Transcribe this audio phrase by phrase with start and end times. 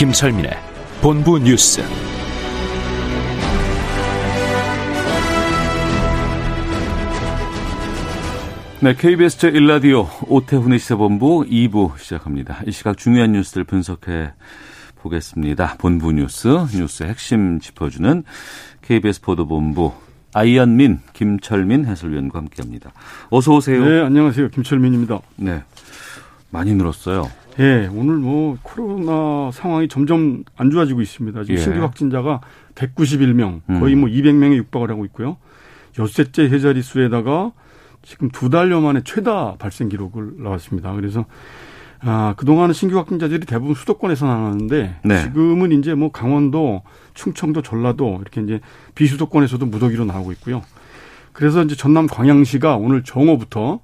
[0.00, 0.52] 김철민의
[1.02, 1.82] 본부 뉴스.
[8.80, 12.62] 네, KBS 제1라디오 오태훈의 시사본부 2부 시작합니다.
[12.66, 14.32] 이 시각 중요한 뉴스들 분석해
[15.02, 15.76] 보겠습니다.
[15.76, 18.24] 본부 뉴스, 뉴스 핵심 짚어주는
[18.80, 19.92] KBS 보도본부
[20.32, 22.94] 아이언민, 김철민 해설위원과 함께합니다.
[23.28, 23.84] 어서 오세요.
[23.84, 24.48] 네, 안녕하세요.
[24.48, 25.20] 김철민입니다.
[25.36, 25.62] 네,
[26.48, 27.30] 많이 늘었어요.
[27.60, 31.44] 예, 오늘 뭐 코로나 상황이 점점 안 좋아지고 있습니다.
[31.44, 31.58] 지금 예.
[31.58, 32.40] 신규 확진자가
[32.74, 33.80] 191명, 음.
[33.80, 35.36] 거의 뭐 200명에 육박을 하고 있고요.
[35.98, 37.52] 엿새째 해자리 수에다가
[38.02, 40.94] 지금 두 달여 만에 최다 발생 기록을 나왔습니다.
[40.94, 41.26] 그래서
[42.00, 45.22] 아, 그동안은 신규 확진자들이 대부분 수도권에서 나왔는데 네.
[45.22, 48.60] 지금은 이제 뭐 강원도, 충청도, 전라도 이렇게 이제
[48.94, 50.62] 비수도권에서도 무더기로 나오고 있고요.
[51.34, 53.80] 그래서 이제 전남 광양시가 오늘 정오부터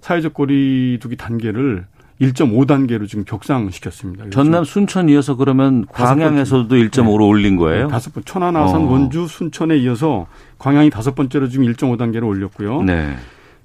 [0.00, 1.86] 사회적 거리두기 단계를
[2.20, 4.30] 1.5단계로 지금 격상시켰습니다.
[4.30, 7.86] 전남 순천 이어서 그러면 광양에서도 1.5로 올린 거예요?
[7.86, 8.84] 네, 다섯 번 천안, 아산, 어.
[8.84, 10.26] 원주, 순천에 이어서
[10.58, 12.82] 광양이 다섯 번째로 지금 1.5단계로 올렸고요.
[12.82, 13.16] 네.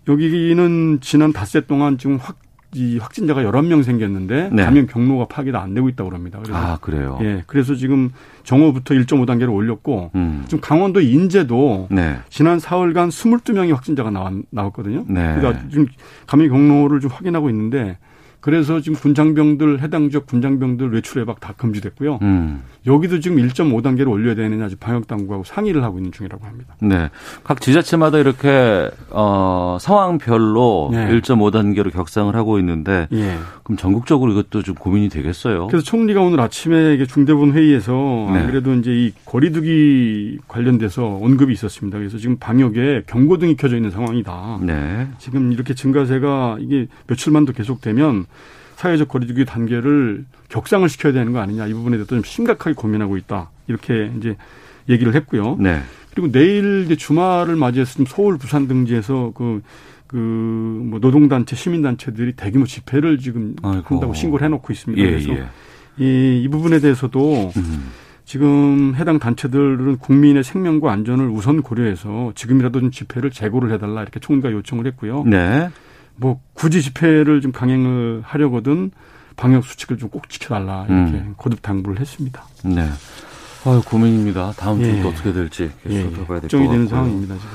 [0.08, 2.38] 여기는 지난 닷새 동안 지금 확,
[2.74, 4.64] 이 확진자가 11명 생겼는데 네.
[4.64, 6.40] 감염 경로가 파악이 안 되고 있다고 합니다.
[6.44, 7.18] 그래서 아, 그래요?
[7.22, 8.12] 예, 그래서 지금
[8.44, 10.44] 정오부터 1.5단계로 올렸고 음.
[10.46, 12.18] 지금 강원도 인제도 네.
[12.30, 15.06] 지난 사흘간 22명의 확진자가 나왔, 나왔거든요.
[15.08, 15.36] 네.
[15.36, 15.88] 그러니까 지금
[16.28, 17.98] 감염 경로를 좀 확인하고 있는데
[18.40, 22.20] 그래서 지금 군장병들 해당 지역 군장병들 외출 외박 다 금지됐고요.
[22.22, 22.64] 음.
[22.86, 26.76] 여기도 지금 1.5단계를 올려야 되느냐 지금 방역 당국하고 상의를 하고 있는 중이라고 합니다.
[26.82, 27.10] 네.
[27.44, 31.08] 각 지자체마다 이렇게 어 상황별로 네.
[31.10, 33.38] 1.5단계로 격상을 하고 있는데 예.
[33.64, 35.68] 그럼 전국적으로 이것도 좀 고민이 되겠어요.
[35.68, 37.94] 그래서 총리가 오늘 아침에 이게 중대본 회의에서
[38.32, 38.40] 네.
[38.40, 41.98] 안 그래도 이제 이 거리두기 관련돼서 언급이 있었습니다.
[41.98, 44.60] 그래서 지금 방역에 경고등이 켜져 있는 상황이다.
[44.62, 45.08] 네.
[45.18, 48.26] 지금 이렇게 증가세가 이게 며칠만 더 계속되면
[48.76, 53.50] 사회적 거리두기 단계를 격상을 시켜야 되는 거 아니냐 이 부분에 대해서 좀 심각하게 고민하고 있다
[53.68, 54.36] 이렇게 이제
[54.90, 55.58] 얘기를 했고요.
[55.60, 55.82] 네.
[56.16, 59.62] 그리고 내일 이제 주말을 맞이해서 지금 서울, 부산 등지에서 그,
[60.08, 63.96] 그, 뭐, 노동단체, 시민단체들이 대규모 집회를 지금 아이고.
[63.96, 65.04] 한다고 신고를 해놓고 있습니다.
[65.04, 65.46] 예, 그래서 예.
[65.98, 67.92] 이, 이 부분에 대해서도 음.
[68.24, 74.52] 지금 해당 단체들은 국민의 생명과 안전을 우선 고려해서 지금이라도 좀 집회를 재고를 해달라 이렇게 총리가
[74.52, 75.26] 요청을 했고요.
[75.26, 75.70] 네.
[76.18, 78.92] 뭐 굳이 집회를 좀 강행을 하려거든
[79.36, 81.34] 방역 수칙을 좀 꼭 지켜달라 이렇게 음.
[81.38, 82.44] 거듭 당부를 했습니다.
[82.64, 82.88] 네.
[83.66, 84.54] 아유, 고민입니다.
[84.58, 84.96] 다음 예.
[84.96, 86.88] 주도 어떻게 될지 계속 예, 살펴봐야 될것 걱정이 되는.
[86.88, 87.50] 상황입니다 지금.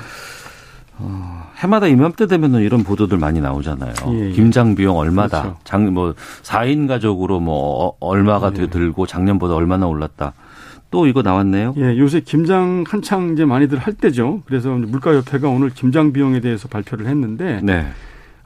[1.57, 3.93] 해마다 이맘때 되면은 이런 보도들 많이 나오잖아요.
[4.09, 4.31] 예, 예.
[4.33, 5.43] 김장 비용 얼마다.
[5.43, 5.59] 그렇죠.
[5.65, 8.67] 장, 뭐, 4인 가족으로 뭐, 어, 얼마가 예.
[8.67, 10.33] 들고 작년보다 얼마나 올랐다.
[10.91, 11.75] 또 이거 나왔네요.
[11.79, 14.43] 예, 요새 김장 한창 이제 많이들 할 때죠.
[14.47, 17.87] 그래서 물가협회가 오늘 김장 비용에 대해서 발표를 했는데, 네.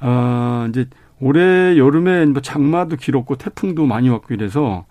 [0.07, 0.87] 아, 이제
[1.19, 4.85] 올해 여름에 뭐 장마도 길었고 태풍도 많이 왔고 이래서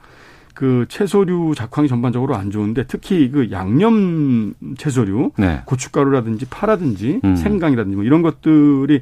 [0.56, 5.62] 그 채소류 작황이 전반적으로 안 좋은데 특히 그 양념 채소류, 네.
[5.66, 7.36] 고춧가루라든지 파라든지 음.
[7.36, 9.02] 생강이라든지 뭐 이런 것들이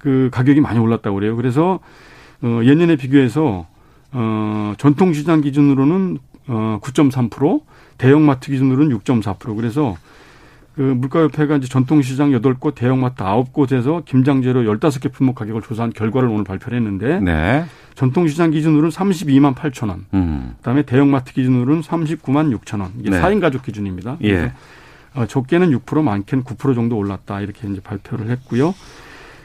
[0.00, 1.36] 그 가격이 많이 올랐다고 그래요.
[1.36, 1.78] 그래서
[2.42, 3.66] 어 예년에 비교해서
[4.10, 6.18] 어 전통 시장 기준으로는
[6.48, 7.62] 어 9.3%,
[7.98, 9.56] 대형마트 기준으로는 6.4%.
[9.56, 9.96] 그래서
[10.74, 16.78] 그 물가협회가 이제 전통시장 8곳, 대형마트 9곳에서 김장재료 15개 품목 가격을 조사한 결과를 오늘 발표를
[16.78, 17.64] 했는데 네.
[17.94, 20.06] 전통시장 기준으로는 32만 8천 원.
[20.14, 20.54] 음.
[20.58, 22.92] 그다음에 대형마트 기준으로는 39만 6천 원.
[22.98, 23.18] 이게 네.
[23.18, 24.16] 사 4인 가족 기준입니다.
[24.18, 24.52] 그래서 예.
[25.14, 27.42] 어, 적게는 6%, 많게는 9% 정도 올랐다.
[27.42, 28.74] 이렇게 이제 발표를 했고요.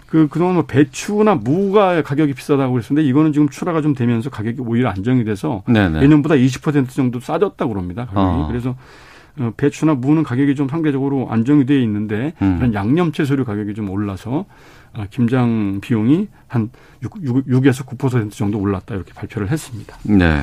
[0.08, 4.90] 그, 그동안 뭐 배추나 무가 가격이 비싸다고 그랬었는데 이거는 지금 출하가 좀 되면서 가격이 오히려
[4.90, 6.02] 안정이 돼서 네네.
[6.02, 8.06] 예년보다 20% 정도 싸졌다고 그럽니다.
[8.06, 8.44] 가격이.
[8.44, 8.48] 어.
[8.48, 8.78] 그래서 어,
[9.58, 12.58] 배추나 무는 가격이 좀 상대적으로 안정이 되어 있는데 음.
[12.58, 14.46] 그런 양념 채소류 가격이 좀 올라서
[14.94, 16.70] 어, 김장 비용이 한
[17.04, 17.12] 6,
[17.48, 19.98] 6에서 9% 정도 올랐다 이렇게 발표를 했습니다.
[20.04, 20.42] 네.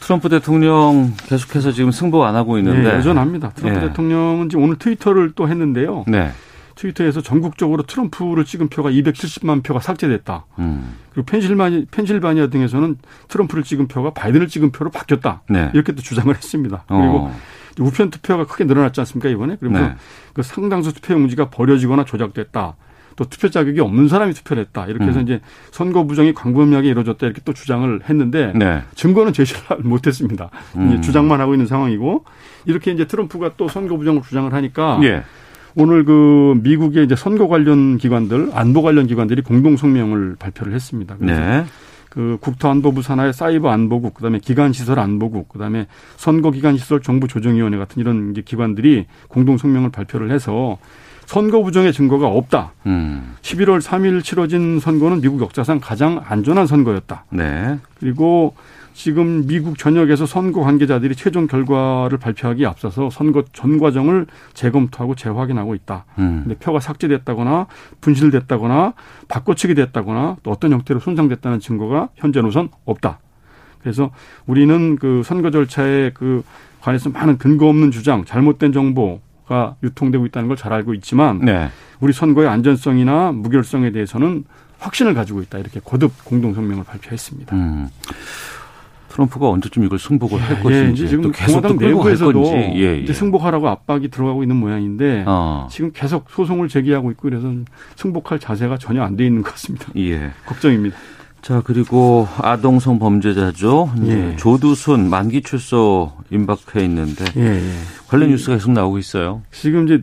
[0.00, 2.82] 트럼프 대통령 계속해서 지금 승복 안 하고 있는데.
[2.82, 3.50] 네, 여전합니다.
[3.50, 3.88] 트럼프 예.
[3.88, 6.04] 대통령은 지금 오늘 트위터를 또 했는데요.
[6.06, 6.30] 네.
[6.76, 10.44] 트위터에서 전국적으로 트럼프를 찍은 표가 270만 표가 삭제됐다.
[10.58, 10.94] 음.
[11.12, 15.42] 그리고 펜실바니, 펜실바니아 등에서는 트럼프를 찍은 표가 바이든을 찍은 표로 바뀌었다.
[15.48, 15.70] 네.
[15.74, 16.84] 이렇게 또 주장을 했습니다.
[16.86, 17.36] 그리고 어.
[17.80, 19.56] 우편 투표가 크게 늘어났지 않습니까 이번에?
[19.56, 19.94] 그러면서 네.
[20.34, 22.76] 그 상당수 투표 용지가 버려지거나 조작됐다.
[23.16, 24.86] 또 투표 자격이 없는 사람이 투표를 했다.
[24.86, 25.24] 이렇게 해서 음.
[25.24, 25.40] 이제
[25.70, 28.82] 선거 부정이 광범위하게 이루어졌다 이렇게 또 주장을 했는데 네.
[28.94, 30.50] 증거는 제시를 못 했습니다.
[30.76, 30.92] 음.
[30.92, 32.26] 이제 주장만 하고 있는 상황이고
[32.66, 35.24] 이렇게 이제 트럼프가 또 선거 부정을 주장을 하니까 예.
[35.76, 41.16] 오늘 그 미국의 이제 선거 관련 기관들, 안보 관련 기관들이 공동 성명을 발표를 했습니다.
[41.18, 41.64] 그래서 네.
[42.08, 45.86] 그 국토안보부 산하의 사이버 안보국, 그다음에 기관시설 안보국, 그다음에
[46.16, 50.78] 선거기관시설 정부조정위원회 같은 이런 이제 기관들이 공동 성명을 발표를 해서
[51.26, 52.72] 선거 부정의 증거가 없다.
[52.86, 53.34] 음.
[53.42, 57.26] 11월 3일 치러진 선거는 미국 역사상 가장 안전한 선거였다.
[57.30, 57.78] 네.
[58.00, 58.54] 그리고
[58.96, 66.06] 지금 미국 전역에서 선거 관계자들이 최종 결과를 발표하기에 앞서서 선거 전 과정을 재검토하고 재확인하고 있다.
[66.18, 66.44] 음.
[66.44, 67.66] 근데 표가 삭제됐다거나
[68.00, 68.94] 분실됐다거나
[69.28, 73.18] 바꿔치기 됐다거나 또 어떤 형태로 손상됐다는 증거가 현재로선 없다.
[73.82, 74.10] 그래서
[74.46, 76.42] 우리는 그 선거 절차에 그
[76.80, 81.68] 관해서 많은 근거 없는 주장, 잘못된 정보가 유통되고 있다는 걸 잘 알고 있지만 네.
[82.00, 84.44] 우리 선거의 안전성이나 무결성에 대해서는
[84.78, 85.58] 확신을 가지고 있다.
[85.58, 87.54] 이렇게 거듭 공동 성명을 발표했습니다.
[87.54, 87.88] 음.
[89.16, 92.46] 트럼프가 언제쯤 이걸 승복을 할 예, 것인지 이제 지금 또 계속 또 공화당 내부에서도.
[92.54, 92.98] 예, 예.
[93.00, 95.66] 이제 승복하라고 압박이 들어가고 있는 모양인데 어.
[95.70, 97.50] 지금 계속 소송을 제기하고 있고 그래서
[97.96, 99.86] 승복할 자세가 전혀 안 돼 있는 것 같습니다.
[99.96, 100.32] 예.
[100.44, 100.96] 걱정입니다.
[101.40, 103.90] 자, 그리고 아동 성 범죄자죠.
[104.02, 104.36] 이제 예.
[104.36, 107.72] 조두순 만기 출소 임박해 있는데 예, 예.
[108.08, 109.40] 관련 뉴스가 계속 나오고 있어요.
[109.50, 110.02] 지금 이제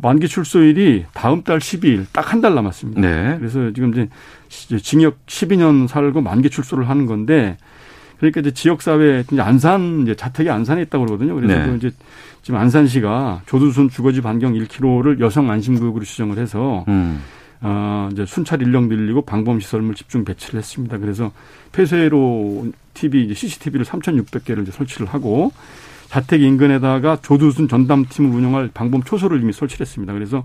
[0.00, 2.98] 만기 출소일이 다음 달 12일 딱 한 달 남았습니다.
[3.00, 3.36] 네.
[3.38, 4.08] 그래서 지금 이제
[4.48, 7.58] 시- 징역 12년 살고 만기 출소를 하는 건데
[8.18, 11.34] 그러니까 이제 지역사회 이제 안산 이제 자택이 안산에 있다고 그러거든요.
[11.34, 11.66] 그래서 네.
[11.66, 11.90] 그 이제
[12.42, 17.20] 지금 안산시가 조두순 주거지 반경 1km를 여성 안심구역으로 지정을 해서 음.
[17.60, 20.98] 어, 이제 순찰 인력 늘리고 방범 시설물 집중 배치를 했습니다.
[20.98, 21.32] 그래서
[21.72, 25.52] 폐쇄로 TV 이제 CCTV를 3,600개를 이제 설치를 하고
[26.08, 30.12] 자택 인근에다가 조두순 전담팀을 운영할 방범 초소를 이미 설치를 했습니다.
[30.12, 30.44] 그래서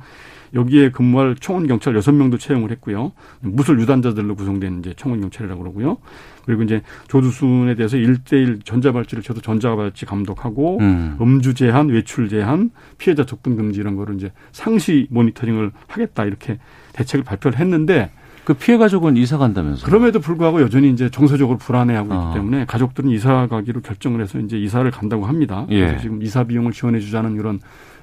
[0.54, 3.12] 여기에 근무할 청원 경찰 6명도 채용을 했고요.
[3.42, 5.98] 무술 유단자들로 구성된 이제 청원 경찰이라고 그러고요.
[6.46, 11.18] 그리고 이제 조두순에 대해서 1대1 전자발찌를 쳐도 전자발찌 감독하고 음.
[11.22, 16.57] 음주 제한, 외출 제한, 피해자 접근 금지 이런 거를 이제 상시 모니터링을 하겠다 이렇게
[16.94, 18.10] 대책을 발표를 했는데
[18.45, 19.86] 그 피해 가족은 이사 간다면서요?
[19.86, 22.24] 그럼에도 불구하고 여전히 이제 정서적으로 불안해하고 어.
[22.24, 25.68] 있기 때문에 가족들은 이사 가기로 결정을 해서 이제 이사를 간다고 합니다.
[25.69, 25.81] 예.
[25.81, 27.60] 그래서 지금 이사 비용을 지원해 주자는 이런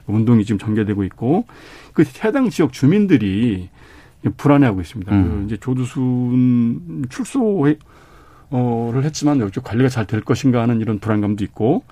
[0.07, 1.47] 운동이 지금 전개되고 있고
[1.93, 3.69] 그 해당 지역 주민들이
[4.37, 5.13] 불안해하고 있습니다.
[5.15, 5.23] 음.
[5.41, 7.79] 그 이제 조두순 출소를
[9.05, 11.83] 했지만 여기 관리가 잘 될 것인가 하는 이런 불안감도 있고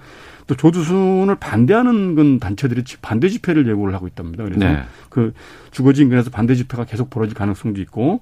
[0.46, 4.44] 또 조두순을 반대하는 건 단체들이 지- 반대 집회를 예고를 하고 있답니다.
[4.44, 4.82] 그래서 네.
[5.08, 5.32] 그
[5.70, 8.20] 주거지 인근에서 반대 집회가 계속 벌어질 가능성도 있고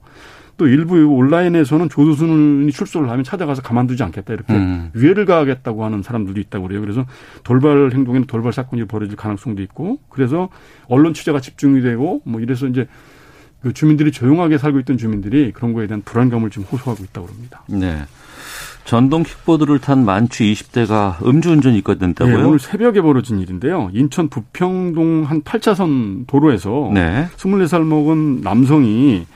[0.57, 4.91] 또 일부 온라인에서는 조두순이 출소를 하면 찾아가서 가만두지 않겠다 이렇게 음.
[4.95, 6.81] 위해를 가하겠다고 하는 사람들도 있다고 그래요.
[6.81, 7.07] 그래서
[7.43, 10.49] 돌발 행동에는 돌발 사건이 벌어질 가능성도 있고 그래서
[10.89, 12.87] 언론 취재가 집중이 되고 뭐 이래서 이제
[13.63, 17.63] 그 주민들이 조용하게 살고 있던 주민들이 그런 거에 대한 불안감을 지금 호소하고 있다고 합니다.
[17.69, 18.03] 네.
[18.85, 22.49] 전동 킥보드를 탄 만취 20대가 음주운전 네, 입건됐다고요?
[22.49, 23.91] 오늘 새벽에 벌어진 일인데요.
[23.93, 27.29] 인천 부평동 한 8차선 도로에서 네.
[27.37, 29.27] 24살 먹은 남성이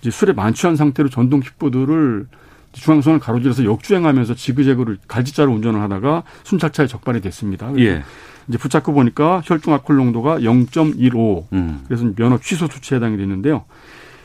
[0.00, 2.26] 이제 술에 만취한 상태로 전동 킥보드를
[2.72, 7.72] 중앙선을 가로질러서 역주행하면서 지그재그를 갈지자로 운전을 하다가 순찰차에 적발이 됐습니다.
[7.78, 8.02] 예.
[8.48, 11.46] 이제 붙잡고 보니까 혈중 알코올 농도가 0.15.
[11.52, 11.80] 음.
[11.86, 13.64] 그래서 면허 취소 조치에 해당이 됐는데요.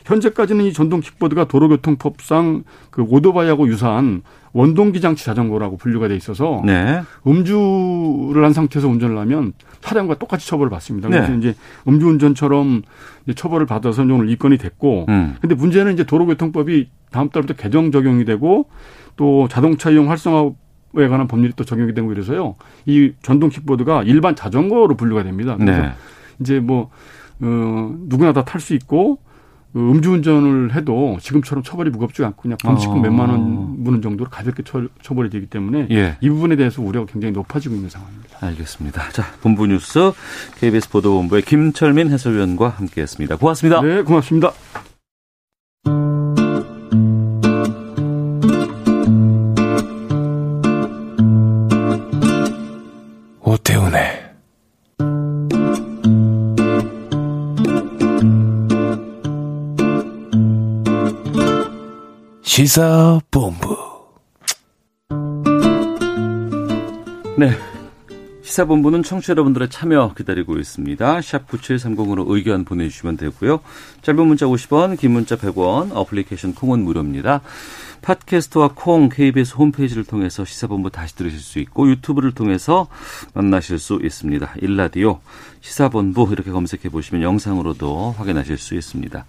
[0.04, 4.22] 현재까지는 이 전동 킥보드가 도로교통법상 그 오토바이하고 유사한
[4.52, 7.02] 원동기 장치 자전거라고 분류가 돼 있어서 네.
[7.26, 9.52] 음주를 한 상태에서 운전을 하면
[9.86, 11.08] 차량과 똑같이 처벌을 받습니다.
[11.08, 11.38] 그래서 네.
[11.38, 11.54] 이제
[11.86, 12.82] 음주운전처럼
[13.24, 15.36] 이제 처벌을 받아서 오늘 입건이 됐고, 음.
[15.40, 18.68] 근데 문제는 이제 도로교통법이 다음 달부터 개정 적용이 되고
[19.16, 20.50] 또 자동차 이용 활성화
[20.98, 22.54] 에 관한 법률이 또 적용이 되고 이래서요.
[22.86, 25.54] 이 전동 킥보드가 일반 자전거로 분류가 됩니다.
[25.58, 25.92] 그래서 네.
[26.40, 26.90] 이제 뭐
[27.40, 29.18] 어, 누구나 다 탈 수 있고
[29.74, 33.00] 그 음주운전을 해도 지금처럼 처벌이 무겁지가 않고 그냥 범칙금 어.
[33.02, 36.16] 몇만 원 무는 정도로 가볍게 처, 처벌이 되기 때문에 예.
[36.22, 38.25] 이 부분에 대해서 우려가 굉장히 높아지고 있는 상황입니다.
[38.40, 39.10] 알겠습니다.
[39.10, 40.12] 자, 본부 뉴스
[40.58, 43.36] KBS 보도본부의 김철민 해설위원과 함께했습니다.
[43.36, 43.80] 고맙습니다.
[43.82, 44.52] 네, 고맙습니다.
[53.40, 54.26] 오태훈의
[62.42, 63.76] 시사본부
[67.38, 67.65] 네.
[68.46, 71.20] 시사본부는 청취자 여러분들의 참여 기다리고 있습니다.
[71.20, 73.58] 샵 9730으로 의견 보내주시면 되고요.
[74.02, 77.40] 짧은 문자 50원, 긴 문자 100원, 어플리케이션 콩은 무료입니다.
[78.02, 82.86] 팟캐스트와 콩 KBS 홈페이지를 통해서 시사본부 다시 들으실 수 있고 유튜브를 통해서
[83.34, 84.54] 만나실 수 있습니다.
[84.62, 85.18] 일라디오
[85.60, 89.26] 시사본부 이렇게 검색해 보시면 영상으로도 확인하실 수 있습니다.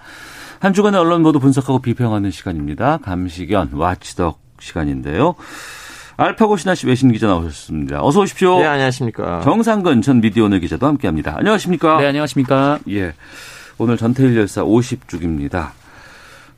[0.59, 2.97] 한 주간의 언론 모두 분석하고 비평하는 시간입니다.
[2.97, 5.33] 감시견 와치덕 시간인데요.
[6.17, 8.03] 알파고 신하 씨 외신 기자 나오셨습니다.
[8.03, 8.57] 어서 오십시오.
[8.59, 9.41] 네, 안녕하십니까.
[9.41, 11.35] 정상근 전 미디어오늘 기자도 함께합니다.
[11.37, 11.97] 안녕하십니까?
[11.99, 12.79] 네, 안녕하십니까?
[12.89, 13.13] 예.
[13.77, 15.69] 오늘 전태일 열사 50주기입니다.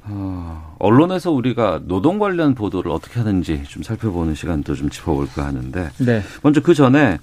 [0.04, 6.24] 어, 언론에서 우리가 노동 관련 보도를 어떻게 하는지 좀 살펴보는 시간도 좀 짚어볼까 하는데 네.
[6.42, 7.20] 먼저 그 전에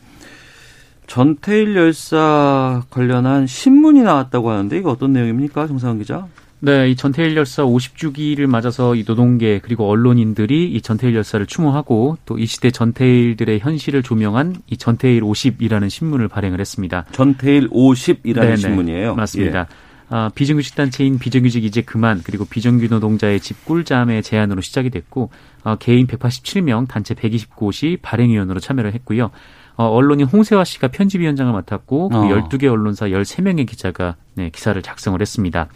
[1.07, 6.27] 전태일 열사 관련한 신문이 나왔다고 하는데 이거 어떤 내용입니까, 정상훈 기자?
[6.61, 12.37] 네, 이 전태일 열사 50주기를 맞아서 이 노동계 그리고 언론인들이 이 전태일 열사를 추모하고 또
[12.39, 17.05] 이 시대 전태일들의 현실을 조명한 이 전태일 50이라는 신문을 발행을 했습니다.
[17.13, 19.15] 전태일 50이라는 네네, 신문이에요.
[19.15, 19.61] 맞습니다.
[19.61, 19.65] 예.
[20.09, 25.31] 아, 비정규직 단체인 비정규직 이제 그만 그리고 비정규 노동자의 집 꿀잠의 제안으로 시작이 됐고
[25.65, 29.31] 어, 개인 187명, 단체 129곳이 발행위원으로 참여를 했고요.
[29.77, 32.21] 어, 언론인 홍세화 씨가 편집위원장을 맡았고 그 어.
[32.23, 35.69] 12개 언론사 13명의 기자가 네, 기사를 작성을 했습니다.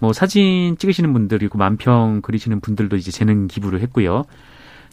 [0.00, 4.24] 뭐 사진 찍으시는 분들 그리고 만평 그리시는 분들도 이제 재능 기부를 했고요.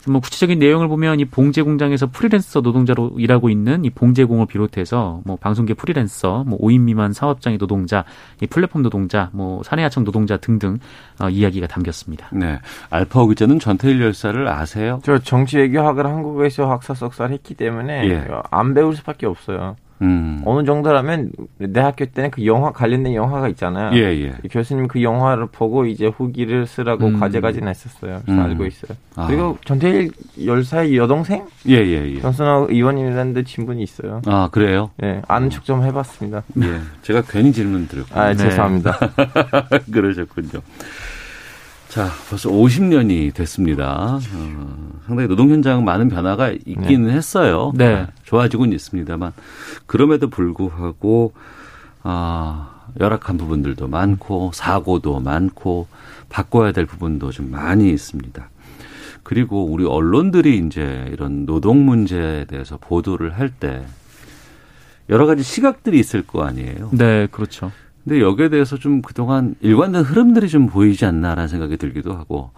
[0.08, 5.36] 뭐 구체적인 내용을 보면 이 봉제 공장에서 프리랜서 노동자로 일하고 있는 이 봉제공을 비롯해서 뭐
[5.36, 8.06] 방송계 프리랜서, 뭐 5인 미만 사업장의 노동자,
[8.42, 10.78] 이 플랫폼 노동자, 뭐 사내하청 노동자 등등
[11.20, 12.30] 어, 이야기가 담겼습니다.
[12.34, 12.60] 네.
[12.90, 15.02] 알파오 기자는 전태일 열사를 아세요?
[15.04, 18.28] 저 정치 외교학을 한국에서 학사 석사를 했기 때문에 예.
[18.52, 19.76] 안 배울 수밖에 없어요.
[20.02, 20.42] 음.
[20.46, 23.92] 어느 정도라면 내 학교 때는 그 영화 관련된 영화가 있잖아요.
[23.96, 24.34] 예, 예.
[24.44, 27.20] 이 교수님 그 영화를 보고 이제 후기를 쓰라고 음.
[27.20, 28.22] 과제까지 냈었어요.
[28.26, 28.46] 그래서 음.
[28.46, 28.98] 알고 있어요.
[29.16, 29.28] 아.
[29.28, 30.12] 그리고 전태일
[30.44, 32.22] 열사의 여동생 예, 예, 예.
[32.22, 34.22] 전순호 의원이라는 친분이 있어요.
[34.26, 34.92] 아, 그래요?
[35.04, 36.44] 예, 아는 척 좀 해봤습니다.
[36.62, 36.80] 예.
[37.02, 38.22] 제가 괜히 질문 드렸군요.
[38.22, 38.36] 아, 네.
[38.36, 39.00] 죄송합니다.
[39.92, 40.62] 그러셨군요.
[41.96, 44.16] 자, 벌써 50년이 됐습니다.
[44.34, 47.72] 어, 상당히 노동 현장 많은 변화가 있기는 했어요.
[47.74, 47.94] 네.
[47.96, 49.32] 아, 좋아지고는 있습니다만
[49.86, 51.32] 그럼에도 불구하고
[52.04, 55.88] 아, 열악한 부분들도 많고 사고도 많고
[56.28, 58.50] 바꿔야 될 부분도 좀 많이 있습니다.
[59.24, 63.86] 그리고 우리 언론들이 이제 이런 노동 문제에 대해서 보도를 할 때
[65.10, 66.90] 여러 가지 시각들이 있을 거 아니에요.
[66.92, 67.72] 네, 그렇죠.
[68.06, 72.52] 근데 여기에 대해서 좀 그동안 일관된 흐름들이 좀 보이지 않나라는 생각이 들기도 하고,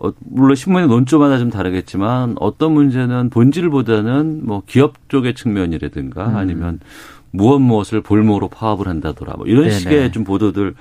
[0.00, 6.36] 어, 물론 신문의 논조마다 좀 다르겠지만 어떤 문제는 본질보다는 뭐 기업 쪽의 측면이라든가 음.
[6.36, 6.80] 아니면
[7.30, 9.74] 무엇 무엇을 볼모로 파업을 한다더라 뭐 이런 네네.
[9.74, 10.74] 식의 좀 보도들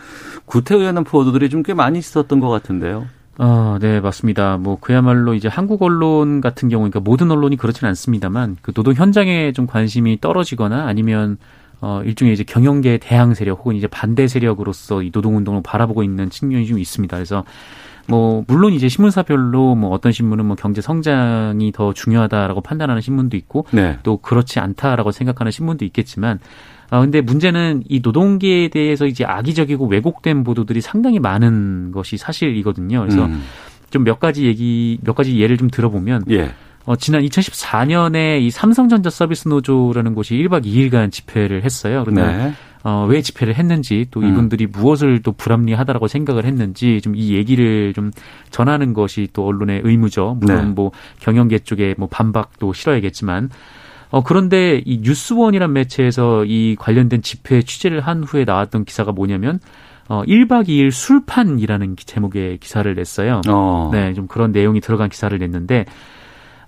[0.45, 3.07] 구태의연한 보도들이 좀 꽤 많이 있었던 것 같은데요.
[3.39, 4.57] 아, 네, 맞습니다.
[4.57, 9.51] 뭐 그야말로 이제 한국 언론 같은 경우, 그러니까 모든 언론이 그렇지는 않습니다만 그 노동 현장에
[9.51, 11.38] 좀 관심이 떨어지거나 아니면
[11.81, 16.29] 어 일종의 이제 경영계 대항 세력 혹은 이제 반대 세력으로서 이 노동 운동을 바라보고 있는
[16.29, 17.15] 측면이 좀 있습니다.
[17.15, 17.43] 그래서
[18.07, 23.65] 뭐 물론 이제 신문사별로 뭐 어떤 신문은 뭐 경제 성장이 더 중요하다라고 판단하는 신문도 있고
[23.72, 24.00] 네.
[24.03, 26.39] 또 그렇지 않다라고 생각하는 신문도 있겠지만
[26.89, 33.01] 아 근데 문제는 이 노동계에 대해서 이제 악의적이고 왜곡된 보도들이 상당히 많은 것이 사실이거든요.
[33.01, 33.43] 그래서 음.
[33.89, 36.53] 좀몇 가지 얘기 몇 가지 예를 좀 들어보면 예.
[36.88, 42.03] 어, 지난 2014년에 이 삼성전자 서비스 노조라는 곳이 1박 2일간 집회를 했어요.
[42.06, 42.53] 그런데 네.
[42.84, 44.29] 어, 왜 집회를 했는지 또 음.
[44.29, 48.12] 이분들이 무엇을 또 불합리하다라고 생각을 했는지 좀 이 얘기를 좀
[48.51, 50.38] 전하는 것이 또 언론의 의무죠.
[50.39, 50.63] 물론 네.
[50.74, 53.50] 뭐 경영계 쪽에 뭐 반박도 싫어야겠지만
[54.10, 59.60] 어, 그런데 이 뉴스원이란 매체에서 이 관련된 집회 취재를 한 후에 나왔던 기사가 뭐냐면
[60.08, 63.41] 어, 1박 2일 술판이라는 기- 제목의 기사를 냈어요.
[63.50, 63.89] 어.
[63.91, 65.84] 네, 좀 그런 내용이 들어간 기사를 냈는데,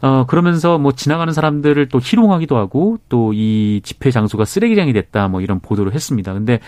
[0.02, 5.42] 어, 그러면서 뭐 지나가는 사람들을 또 희롱하기도 하고, 또 이 집회 장소가 쓰레기장이 됐다, 뭐
[5.42, 6.34] 이런 보도를 했습니다.
[6.34, 6.60] 근데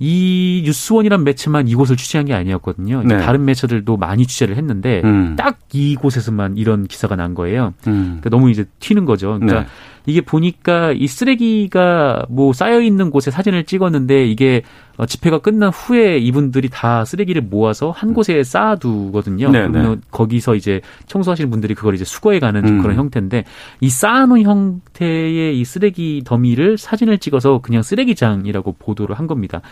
[0.00, 3.02] 이 뉴스원이란 매체만 이곳을 취재한 게 아니었거든요.
[3.04, 3.18] 네.
[3.20, 5.36] 다른 매체들도 많이 취재를 했는데, 음.
[5.36, 7.74] 딱 이곳에서만 이런 기사가 난 거예요.
[7.86, 8.18] 음.
[8.20, 9.38] 그러니까 너무 이제 튀는 거죠.
[9.38, 9.66] 그러니까 네.
[10.06, 14.62] 이게 보니까 이 쓰레기가 뭐 쌓여 있는 곳에 사진을 찍었는데 이게
[14.96, 19.50] 어, 집회가 끝난 후에 이분들이 다 쓰레기를 모아서 한 곳에 쌓아두거든요.
[19.50, 22.82] 네, 그러면 거기서 이제 청소하시는 분들이 그걸 이제 수거해가는 좀 음.
[22.82, 23.44] 그런 형태인데
[23.80, 29.62] 이 쌓아놓은 형태의 이 쓰레기 더미를 사진을 찍어서 그냥 쓰레기장이라고 보도를 한 겁니다.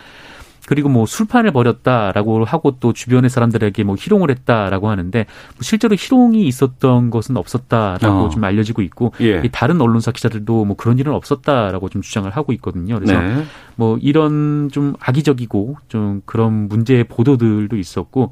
[0.67, 6.45] 그리고 뭐 술판을 벌였다라고 하고 또 주변의 사람들에게 뭐 희롱을 했다라고 하는데 뭐 실제로 희롱이
[6.47, 8.29] 있었던 것은 없었다라고 어.
[8.29, 9.41] 좀 알려지고 있고 예.
[9.43, 12.95] 이 다른 언론사 기자들도 뭐 그런 일은 없었다라고 좀 주장을 하고 있거든요.
[12.95, 13.43] 그래서 네.
[13.75, 18.31] 뭐 이런 좀 악의적이고 좀 그런 문제의 보도들도 있었고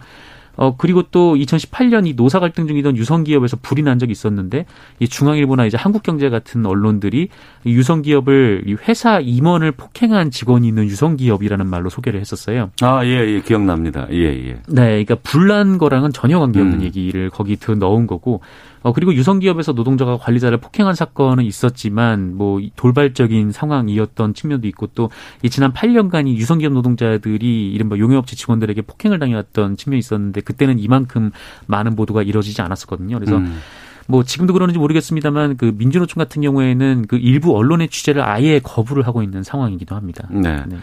[0.55, 4.65] 어 그리고 또 2018년 이 노사 갈등 중이던 유성 기업에서 불이 난 적이 있었는데
[4.99, 7.29] 이 중앙일보나 이제 한국경제 같은 언론들이
[7.63, 12.71] 이 유성 기업을 이 회사 임원을 폭행한 직원이 있는 유성 기업이라는 말로 소개를 했었어요.
[12.81, 14.07] 아, 예, 예, 기억납니다.
[14.11, 14.53] 예, 예.
[14.67, 16.83] 네, 그러니까 불난 거랑은 전혀 관계없는 음.
[16.83, 18.41] 얘기를 거기 더 넣은 거고,
[18.83, 25.09] 어 그리고 유성기업에서 노동자가 관리자를 폭행한 사건은 있었지만 뭐이 돌발적인 상황이었던 측면도 있고 또
[25.43, 31.31] 이 지난 8년간 이 유성기업 노동자들이 이른바 용역업체 직원들에게 폭행을 당해왔던 측면이 있었는데 그때는 이만큼
[31.67, 33.17] 많은 보도가 이루어지지 않았었거든요.
[33.19, 33.59] 그래서 음.
[34.07, 39.23] 뭐 지금도 그러는지 모르겠습니다만 그 민주노총 같은 경우에는 그 일부 언론의 취재를 아예 거부를 하고
[39.23, 40.27] 있는 상황이기도 합니다.
[40.29, 40.63] 네.
[40.67, 40.77] 네.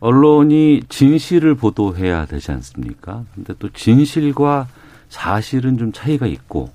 [0.00, 3.24] 언론이 진실을 보도해야 되지 않습니까?
[3.34, 4.68] 근데 또 진실과
[5.08, 6.70] 사실은 좀 차이가 있고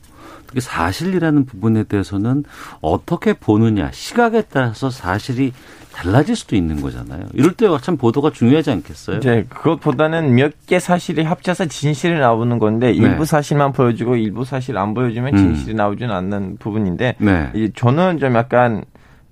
[0.51, 2.43] 특히 사실이라는 부분에 대해서는
[2.81, 5.53] 어떻게 보느냐 시각에 따라서 사실이
[5.93, 7.25] 달라질 수도 있는 거잖아요.
[7.33, 9.17] 이럴 때 참 보도가 중요하지 않겠어요?
[9.17, 13.25] 이제 그것보다는 몇 개 사실이 합쳐서 진실이 나오는 건데 일부 네.
[13.25, 15.37] 사실만 보여주고 일부 사실 안 보여주면 음.
[15.37, 17.49] 진실이 나오지는 않는 부분인데 네.
[17.55, 18.83] 이 저는 좀 약간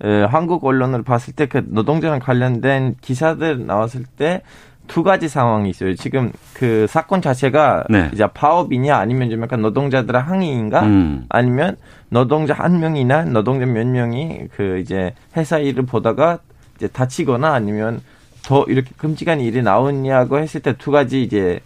[0.02, 4.42] 에, 한국 언론을 봤을 때 그 노동자랑 관련된 기사들 나왔을 때
[4.90, 5.94] 두 가지 상황이 있어요.
[5.94, 8.10] 지금 그 사건 자체가 네.
[8.12, 11.26] 이제 파업이냐 아니면 좀 약간 노동자들의 항의인가 음.
[11.28, 11.76] 아니면
[12.08, 16.40] 노동자 한 명이나 노동자 몇 명이 그 이제 회사 일을 보다가
[16.76, 18.00] 이제 다치거나 아니면
[18.44, 21.60] 더 이렇게 끔찍한 일이 나오냐고 했을 때 두 가지 이제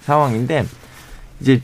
[0.00, 0.64] 상황인데
[1.40, 1.60] 이제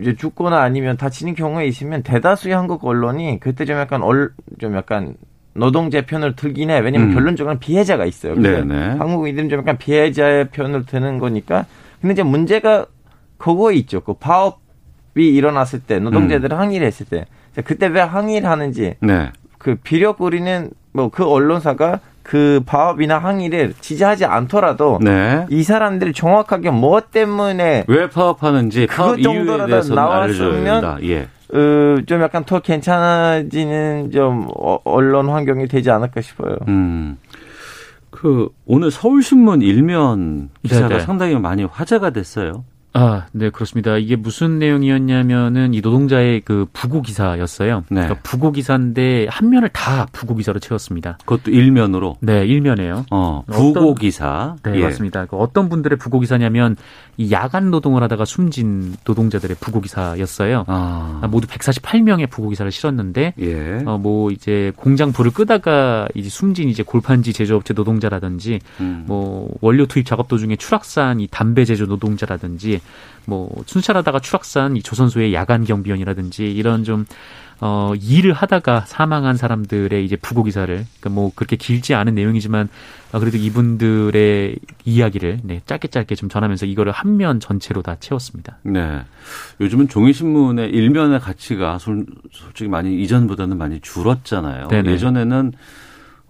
[0.00, 5.14] 이제 죽거나 아니면 다치는 경우에 있으면 대다수의 한국 언론이 그때 좀 약간 얼, 좀 약간
[5.54, 6.78] 노동자 편을 들긴 해.
[6.78, 7.14] 왜냐면 음.
[7.14, 8.34] 결론적으로는 피해자가 있어요.
[8.36, 8.74] 네, 네.
[8.98, 11.66] 한국인들은 좀 약간 피해자의 편을 드는 거니까.
[12.00, 12.86] 근데 이제 문제가
[13.38, 14.00] 그거에 있죠.
[14.00, 14.58] 그 파업이
[15.16, 17.26] 일어났을 때 노동자들이 항의를 했을 때
[17.64, 19.30] 그때 왜 항의를 하는지 네.
[19.58, 25.46] 그 비력거리는 뭐 그 언론사가 그 파업이나 항의를 지지하지 않더라도 네.
[25.50, 31.02] 이 사람들이 정확하게 뭐 때문에 왜 파업하는지 파업 이유에 정도라도 나왔으면.
[31.04, 31.28] 예.
[31.52, 36.56] 어, 좀 약간 더 괜찮아지는 좀 어, 언론 환경이 되지 않을까 싶어요.
[36.68, 37.18] 음.
[38.10, 41.00] 그 오늘 서울신문 일면 기사가 네네.
[41.00, 42.64] 상당히 많이 화제가 됐어요.
[42.92, 43.96] 아, 네, 그렇습니다.
[43.96, 47.84] 이게 무슨 내용이었냐면은 이 노동자의 그 부고 기사였어요.
[47.88, 48.02] 네.
[48.02, 51.18] 그러니까 부고 기사인데 한 면을 다 부고 기사로 채웠습니다.
[51.24, 52.16] 그것도 일면으로.
[52.20, 53.06] 네, 일면에요.
[53.10, 54.56] 어, 부고 기사.
[54.64, 54.82] 네, 예.
[54.82, 55.26] 맞습니다.
[55.26, 56.76] 그 어떤 분들의 부고 기사냐면
[57.16, 60.64] 이 야간 노동을 하다가 숨진 노동자들의 부고 기사였어요.
[60.66, 61.20] 아.
[61.22, 63.82] 아, 모두 148명의 부고 기사를 실었는데 예.
[63.86, 69.04] 어 뭐 이제 공장 불을 끄다가 이제 숨진 이제 골판지 제조업체 노동자라든지 음.
[69.06, 72.79] 뭐 원료 투입 작업 도중에 추락산 이 담배 제조 노동자라든지
[73.26, 77.06] 뭐 순찰하다가 추락산 이 조선소의 야간 경비원이라든지 이런 좀
[77.62, 82.70] 어, 일을 하다가 사망한 사람들의 이제 부고 기사를, 그러니까 뭐 그렇게 길지 않은 내용이지만,
[83.12, 88.56] 아, 그래도 이분들의 이야기를, 네, 짧게 짧게 좀 전하면서 이거를 한 면 전체로 다 채웠습니다.
[88.62, 89.02] 네.
[89.60, 94.68] 요즘은 종이 신문의 일면의 가치가 솔- 솔직히 많이 이전보다는 많이 줄었잖아요.
[94.68, 94.92] 네네.
[94.92, 95.52] 예전에는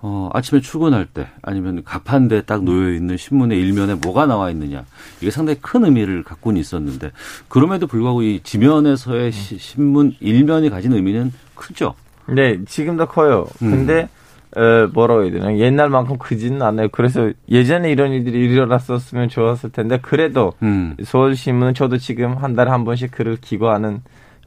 [0.03, 4.85] 어, 아침에 출근할 때 아니면 가판대에 딱 놓여 있는 신문의 일면에 뭐가 나와 있느냐.
[5.21, 7.11] 이게 상당히 큰 의미를 갖고는 있었는데
[7.49, 11.95] 그럼에도 불구하고 이 지면에서의 시- 신문 일면이 가진 의미는 크죠.
[12.29, 13.47] 네, 지금도 커요.
[13.63, 13.71] 음.
[13.71, 14.09] 근데
[14.57, 16.89] 어, 뭐라고 해야 되나 옛날만큼 크지는 않아요.
[16.91, 20.97] 그래서 예전에 이런 일들이 일어났었으면 좋았을 텐데 그래도 음.
[21.05, 24.01] 서울신문은 저도 지금 한 달에 한 번씩 글을 기고하는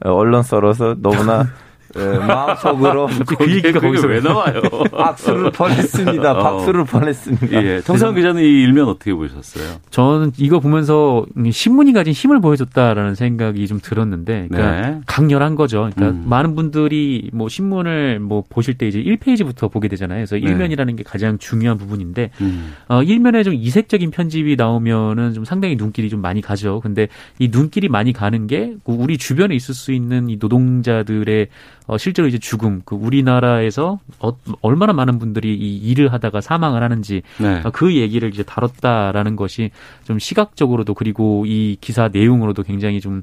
[0.03, 1.47] 어, 언론서로서 너무나
[1.95, 4.61] 어, 마음속으로 그 얘기가 그게 거기서 왜 나와요?
[4.91, 6.31] 박수를 보냈습니다.
[6.31, 6.43] 어.
[6.43, 7.63] 박수를 보냈습니다.
[7.63, 7.81] 예.
[7.81, 9.77] 정상 기자는 이 일면 어떻게 보셨어요?
[9.89, 15.01] 저는 이거 보면서 신문이 가진 힘을 보여줬다라는 생각이 좀 들었는데, 그러니까 네.
[15.05, 15.89] 강렬한 거죠.
[15.93, 16.25] 그러니까 음.
[16.27, 20.19] 많은 분들이 뭐 신문을 뭐 보실 때 이제 1페이지부터 보게 되잖아요.
[20.19, 20.41] 그래서 네.
[20.41, 22.73] 일면이라는 게 가장 중요한 부분인데, 음.
[22.87, 26.79] 어, 일면에 좀 이색적인 편집이 나오면은 좀 상당히 눈길이 좀 많이 가죠.
[26.81, 27.07] 근데
[27.39, 31.47] 이 눈길이 많이 가는 게 우리 주변에 있을 수 있는 이 노동자들의
[31.87, 37.23] 어, 실제로 이제 죽음, 그 우리나라에서 어, 얼마나 많은 분들이 이 일을 하다가 사망을 하는지
[37.39, 37.61] 네.
[37.63, 39.71] 어, 그 얘기를 이제 다뤘다라는 것이
[40.05, 43.21] 좀 시각적으로도 그리고 이 기사 내용으로도 굉장히 좀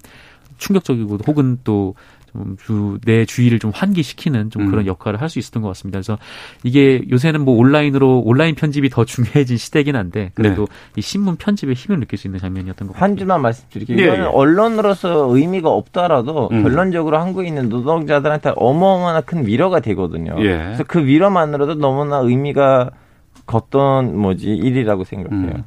[0.59, 1.94] 충격적이고 혹은 또
[2.33, 4.87] 좀 주, 내 주의를 좀 환기시키는 좀 그런 음.
[4.87, 5.99] 역할을 할 수 있었던 것 같습니다.
[5.99, 6.19] 그래서
[6.64, 10.66] 이게 요새는 뭐 온라인으로 온라인 편집이 더 중요해진 시대긴 한데 그래도
[10.97, 12.99] 이 신문 편집의 힘을 느낄 수 있는 장면이었던 것 네.
[12.99, 13.16] 한.
[13.16, 13.99] 줄만 말씀드릴게요.
[13.99, 14.29] 예, 이거는 예.
[14.29, 16.62] 언론으로서 의미가 없더라도 음.
[16.62, 20.35] 결론적으로 한국에 있는 노동자들한테 어마어마한 큰 위로가 되거든요.
[20.38, 20.57] 예.
[20.57, 22.90] 그래서 그 위로만으로도 너무나 의미가
[23.47, 25.51] 걷던 뭐지 일이라고 생각해요.
[25.57, 25.64] 음.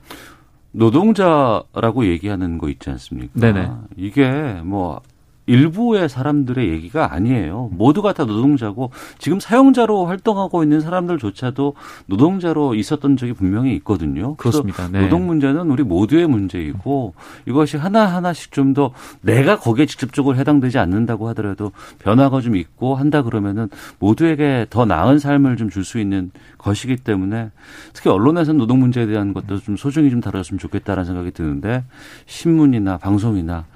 [0.71, 3.31] 노동자라고 얘기하는 거 있지 않습니까?
[3.39, 3.69] 네네.
[3.95, 4.29] 이게
[4.63, 5.01] 뭐
[5.45, 7.69] 일부의 사람들의 얘기가 아니에요.
[7.73, 11.75] 모두가 다 노동자고 지금 사용자로 활동하고 있는 사람들조차도
[12.07, 14.35] 노동자로 있었던 적이 분명히 있거든요.
[14.35, 14.87] 그렇습니다.
[14.89, 15.01] 네.
[15.01, 17.13] 노동 문제는 우리 모두의 문제이고
[17.47, 23.69] 이것이 하나하나씩 좀 더 내가 거기에 직접적으로 해당되지 않는다고 하더라도 변화가 좀 있고 한다 그러면은
[23.99, 27.51] 모두에게 더 나은 삶을 좀 줄 수 있는 것이기 때문에
[27.93, 31.83] 특히 언론에서는 노동 문제에 대한 것도 좀 소중히 좀 다뤘으면 좋겠다라는 생각이 드는데
[32.25, 33.72] 신문이나 방송이나 좀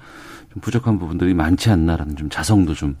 [0.60, 2.96] 부족한 부분들이 많지 않나라는 좀 자성도 좀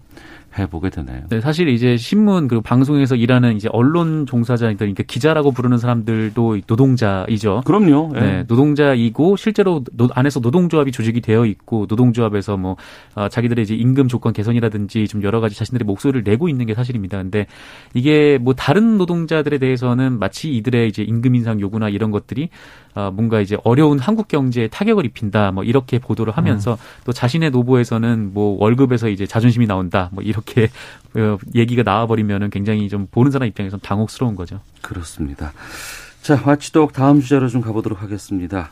[0.56, 1.22] 해보게 되네요.
[1.28, 7.62] 네, 사실 이제 신문 그리고 방송에서 일하는 이제 언론 종사자들, 그러니까 기자라고 부르는 사람들도 노동자이죠.
[7.64, 8.12] 그럼요.
[8.16, 8.20] 예.
[8.20, 12.76] 네, 노동자이고 실제로 노, 안에서 노동조합이 조직이 되어 있고 노동조합에서 뭐
[13.14, 17.18] 어, 자기들의 이제 임금 조건 개선이라든지 좀 여러 가지 자신들의 목소리를 내고 있는 게 사실입니다.
[17.18, 17.46] 근데
[17.94, 22.48] 이게 뭐 다른 노동자들에 대해서는 마치 이들의 이제 임금 인상 요구나 이런 것들이
[22.94, 26.76] 어, 뭔가 이제 어려운 한국 경제에 타격을 입힌다 뭐 이렇게 보도를 하면서 음.
[27.04, 30.70] 또 자신의 노보에서는 뭐 월급에서 이제 자존심이 나온다 뭐 이 렇게
[31.14, 34.60] 어, 얘기가 나와버리면은 굉장히 좀 보는 사람 입장에서 당혹스러운 거죠.
[34.82, 35.52] 그렇습니다.
[36.22, 38.70] 자, 와치독 다음 주제로 좀 가보도록 하겠습니다.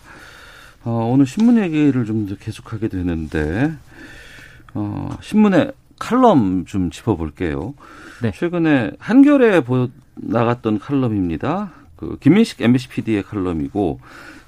[0.84, 3.72] 어, 오늘 신문 얘기를 좀 계속하게 되는데
[4.74, 7.74] 어, 신문에 칼럼 좀 짚어볼게요.
[8.22, 8.30] 네.
[8.32, 11.72] 최근에 한겨레에 보, 나갔던 칼럼입니다.
[11.96, 14.00] 그 김민식 MBC PD의 칼럼이고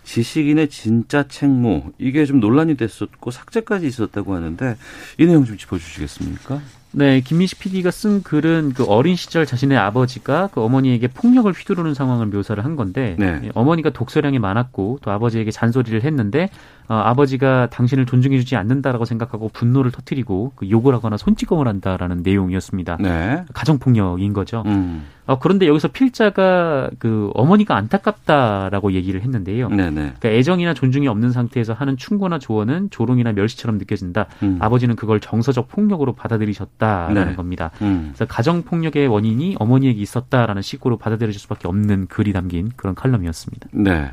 [0.05, 4.77] 지식인의 진짜 책무 이게 좀 논란이 됐었고 삭제까지 있었다고 하는데
[5.19, 6.61] 이 내용 좀 짚어주시겠습니까?
[6.99, 12.27] 네, 김민시 PD가 쓴 글은 그 어린 시절 자신의 아버지가 그 어머니에게 폭력을 휘두르는 상황을
[12.27, 13.51] 묘사를 한 건데 네.
[13.55, 16.51] 어머니가 독서량이 많았고 또 아버지에게 잔소리를 했는데
[16.89, 22.97] 어, 아버지가 당신을 존중해주지 않는다라고 생각하고 분노를 터뜨리고 그 욕을 하거나 손찌검을 한다라는 내용이었습니다.
[23.01, 23.45] 네.
[23.55, 24.65] 가정 폭력인 거죠.
[24.67, 25.07] 음.
[25.29, 29.69] 어, 그런데 여기서 필자가 그 어머니가 안타깝다라고 얘기를 했는데요.
[29.69, 29.91] 네네.
[29.91, 34.25] 그러니까 애정이나 존중이 없는 상태에서 하는 충고나 조언은 조롱이나 멸시처럼 느껴진다.
[34.43, 34.57] 음.
[34.59, 37.35] 아버지는 그걸 정서적 폭력으로 받아들이셨다라는 네.
[37.37, 37.71] 겁니다.
[37.83, 38.13] 음.
[38.15, 43.69] 그래서 가정 폭력의 원인이 어머니에게 있었다라는 식으로 받아들여질 수밖에 없는 글이 담긴 그런 칼럼이었습니다.
[43.73, 44.11] 네.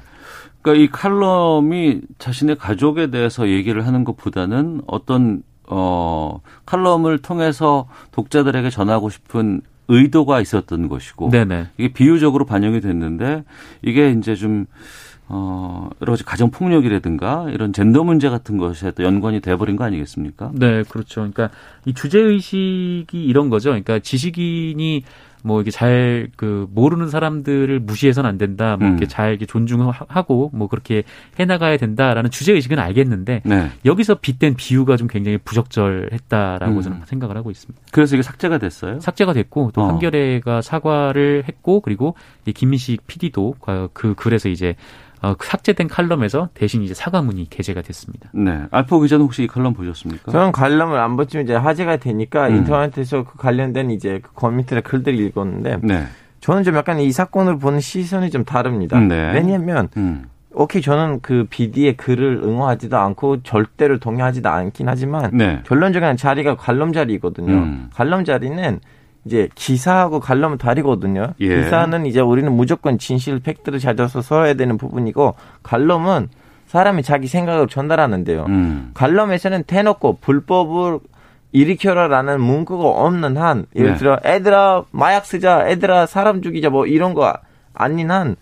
[0.62, 9.10] 그러니까 이 칼럼이 자신의 가족에 대해서 얘기를 하는 것보다는 어떤 어 칼럼을 통해서 독자들에게 전하고
[9.10, 11.68] 싶은 의도가 있었던 것이고 네네.
[11.78, 13.44] 이게 비유적으로 반영이 됐는데
[13.82, 14.66] 이게 이제 좀
[15.28, 20.52] 어, 여러 가지 가정 폭력이라든가 이런 젠더 문제 같은 것에 또 연관이 돼버린 거 아니겠습니까?
[20.54, 21.22] 네, 그렇죠.
[21.22, 21.50] 그러니까
[21.86, 23.70] 이 주제 의식이 이런 거죠.
[23.70, 25.04] 그러니까 지식인이
[25.46, 28.78] 뭐 이게 잘 그 모르는 사람들을 무시해서는 안 된다.
[28.78, 28.94] 뭐 음.
[28.94, 31.04] 이렇게 잘 이렇게 존중하고 뭐 그렇게
[31.40, 33.72] 해 나가야 된다라는 주제 의식은 알겠는데 네.
[33.86, 36.82] 여기서 빗댄 비유가 좀 굉장히 부적절했다라고 음.
[36.82, 37.82] 저는 생각을 하고 있습니다.
[37.92, 39.00] 그래서 이게 삭제가 됐어요?
[39.00, 39.88] 삭제가 됐고 또 어.
[39.88, 42.16] 한겨레가 사과를 했고 그리고
[42.54, 43.56] 김민식 PD도
[43.94, 44.76] 그 글에서 이제
[45.26, 48.30] 어, 삭제된 칼럼에서 대신 이제 사과문이 게재가 됐습니다.
[48.32, 48.66] 네.
[48.70, 50.32] 알포 기자는 혹시 이 칼럼 보셨습니까?
[50.32, 52.58] 저는 칼럼을 안 봤지만 이제 화제가 되니까 음.
[52.58, 56.04] 인터넷에서 그 관련된 이제 그 커뮤니티나 글들을 읽었는데 네.
[56.42, 59.00] 저는 좀 약간 이 사건을 보는 시선이 좀 다릅니다.
[59.00, 59.34] 네.
[59.34, 60.26] 왜냐하면 음.
[60.52, 65.62] 오케이 저는 그 BD의 글을 응원하지도 않고 절대로 동의하지도 않긴 하지만 네.
[65.66, 67.52] 결론적인 자리가 관람 자리거든요.
[67.52, 67.90] 음.
[67.96, 68.80] 관람 자리는
[69.26, 71.34] 이제 기사하고 관람은 다르거든요.
[71.40, 71.64] 예.
[71.64, 76.30] 기사는 이제 우리는 무조건 진실 팩트를 찾아서 써야 되는 부분이고 관람은
[76.68, 78.46] 사람이 자기 생각을 전달하는데요.
[78.48, 78.92] 음.
[78.94, 81.00] 관람에서는 대놓고 불법을
[81.52, 83.98] 일으켜라라는 문구가 없는 한 예를 네.
[83.98, 87.34] 들어 애들아 마약 쓰자 애들아 사람 죽이자 뭐 이런 거
[87.74, 88.36] 아닌 한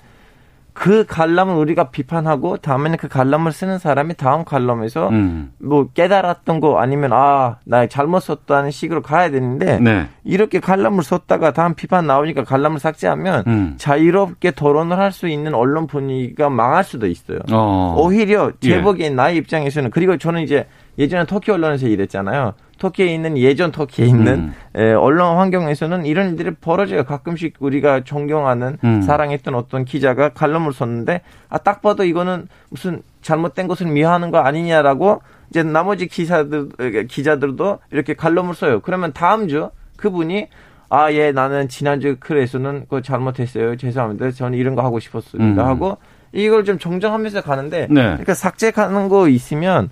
[0.74, 5.52] 그 관람을 우리가 비판하고 다음에는 그 관람을 쓰는 사람이 다음 관람에서 음.
[5.60, 10.08] 뭐 깨달았던 거 아니면 아 나 잘못 썼다는 식으로 가야 되는데 네.
[10.24, 13.74] 이렇게 관람을 썼다가 다음 비판 나오니까 관람을 삭제하면 음.
[13.78, 17.38] 자유롭게 토론을 할 수 있는 언론 분위기가 망할 수도 있어요.
[17.52, 17.96] 어.
[18.00, 19.10] 오히려 제복인 예.
[19.12, 20.66] 나의 입장에서는 그리고 저는 이제
[20.98, 22.54] 예전에 터키 언론에서 일했잖아요.
[22.84, 24.54] 터키에 있는 예전 터키에 있는 음.
[24.76, 27.06] 에, 언론 환경에서는 이런 일들이 벌어져요.
[27.06, 29.02] 가끔씩 우리가 존경하는 음.
[29.02, 35.22] 사랑했던 어떤 기자가 칼럼을 썼는데 아 딱 봐도 이거는 무슨 잘못된 것을 미화하는 거 아니냐라고
[35.50, 38.82] 이제 나머지 기사들 기자들도 이렇게 칼럼을 써요.
[38.82, 40.48] 그러면 다음 주 그분이
[40.90, 43.78] 아, 예, 나는 지난주 글에서는 그거 잘못했어요.
[43.78, 44.32] 죄송합니다.
[44.32, 45.64] 저는 이런 거 하고 싶었습니다.
[45.64, 45.68] 음.
[45.68, 45.98] 하고
[46.34, 48.02] 이걸 좀 정정하면서 가는데 네.
[48.04, 49.90] 그러니까 삭제하는 거 있으면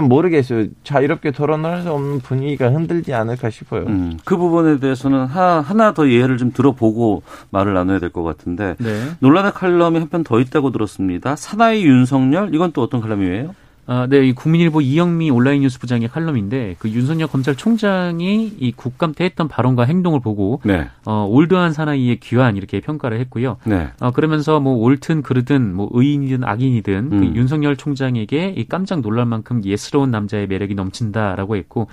[0.00, 0.66] 모르겠어요.
[0.84, 3.84] 자유롭게 토론을 할수 없는 분위기가 흔들지 않을까 싶어요.
[3.86, 8.76] 음, 그 부분에 대해서는 하, 하나 더 예를 좀 들어보고 말을 나눠야 될 것 같은데
[8.78, 9.02] 네.
[9.20, 11.36] 논란의 칼럼이 한 편 더 있다고 들었습니다.
[11.36, 13.54] 사나이 윤석열 이건 또 어떤 칼럼이에요?
[13.86, 19.24] 아, 네, 이 국민일보 이영미 온라인 뉴스 부장의 칼럼인데 그 윤석열 검찰총장이 이 국감 때
[19.24, 20.88] 했던 발언과 행동을 보고 네.
[21.04, 23.58] 어, 올드한 사나이의 귀환 이렇게 평가를 했고요.
[23.64, 23.88] 네.
[24.00, 27.20] 어, 그러면서 뭐 옳든 그르든 뭐 의인이든 악인이든 그 음.
[27.20, 31.88] 그 윤석열 총장에게 이 깜짝 놀랄 만큼 예스러운 남자의 매력이 넘친다라고 했고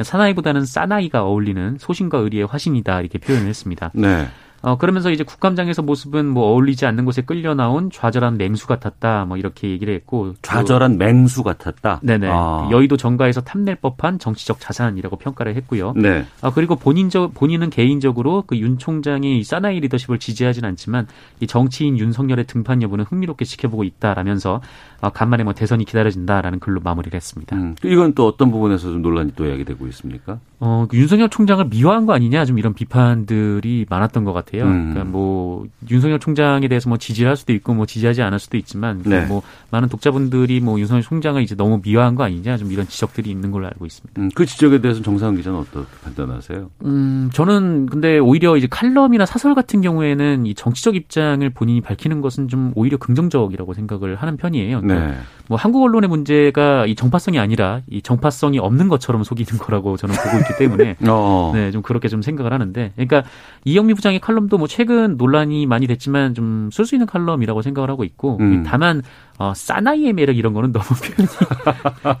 [0.00, 3.90] 사나이보다는 싸나이가 어울리는 소신과 의리의 화신이다 이렇게 표현을 했습니다.
[3.94, 4.26] 네.
[4.62, 9.26] 어, 그러면서 이제 국감장에서 모습은 뭐 어울리지 않는 곳에 끌려 나온 좌절한 맹수 같았다.
[9.26, 10.34] 뭐 이렇게 얘기를 했고.
[10.40, 12.00] 좌절한 맹수 같았다.
[12.02, 12.28] 네네.
[12.30, 12.68] 아.
[12.70, 15.92] 여의도 정가에서 탐낼 법한 정치적 자산이라고 평가를 했고요.
[15.96, 16.24] 네.
[16.40, 21.08] 아, 그리고 본인적, 본인은 개인적으로 그 윤 총장이 사나이 리더십을 지지하진 않지만
[21.40, 24.60] 이 정치인 윤석열의 등판 여부는 흥미롭게 지켜보고 있다라면서
[25.00, 27.56] 아, 간만에 뭐 대선이 기다려진다라는 글로 마무리를 했습니다.
[27.56, 30.38] 음, 이건 또 어떤 부분에서 좀 논란이 또 야기되고 있습니까?
[30.60, 34.51] 어, 그 윤석열 총장을 미화한 거 아니냐 좀 이런 비판들이 많았던 것 같아요.
[34.60, 34.90] 음.
[34.90, 39.02] 그러니까 뭐 윤석열 총장에 대해서 뭐 지지를 할 수도 있고 뭐 지지하지 않을 수도 있지만
[39.04, 39.24] 네.
[39.26, 43.50] 뭐 많은 독자분들이 뭐 윤석열 총장을 이제 너무 미화한 거 아니냐 좀 이런 지적들이 있는
[43.50, 44.20] 걸로 알고 있습니다.
[44.20, 46.70] 음, 그 지적에 대해서는 정상훈 기자는 어떻게 판단하세요?
[46.84, 52.48] 음, 저는 근데 오히려 이제 칼럼이나 사설 같은 경우에는 이 정치적 입장을 본인이 밝히는 것은
[52.48, 54.80] 좀 오히려 긍정적이라고 생각을 하는 편이에요.
[54.80, 55.18] 그러니까 네.
[55.52, 60.38] 뭐 한국 언론의 문제가 이 정파성이 아니라 이 정파성이 없는 것처럼 속이는 거라고 저는 보고
[60.38, 61.52] 있기 때문에 어.
[61.54, 63.22] 네, 좀 그렇게 좀 생각을 하는데, 그러니까
[63.66, 68.02] 이영미 부장의 칼럼도 뭐 최근 논란이 많이 됐지만 좀 쓸 수 있는 칼럼이라고 생각을 하고
[68.04, 68.62] 있고, 음.
[68.66, 69.02] 다만
[69.38, 71.28] 어, 사나이의 매력 이런 거는 너무 표현이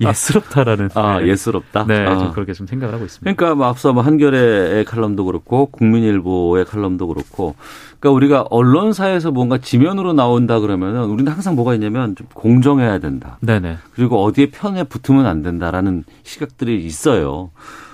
[0.00, 0.90] 예스럽다라는.
[0.94, 1.28] 아, 네.
[1.28, 1.84] 예스럽다.
[1.86, 2.18] 네, 아.
[2.18, 3.32] 좀 그렇게 좀 생각을 하고 있습니다.
[3.32, 7.54] 그러니까 뭐 앞서 뭐 한겨레의 칼럼도 그렇고 국민일보의 칼럼도 그렇고
[8.02, 13.38] 그러니까 우리가 언론사에서 뭔가 지면으로 나온다 그러면은 우리는 항상 뭐가 있냐면 좀 공정해야 된다.
[13.40, 13.78] 네네.
[13.94, 17.52] 그리고 어디에 편에 붙으면 안 된다라는 시각들이 있어요.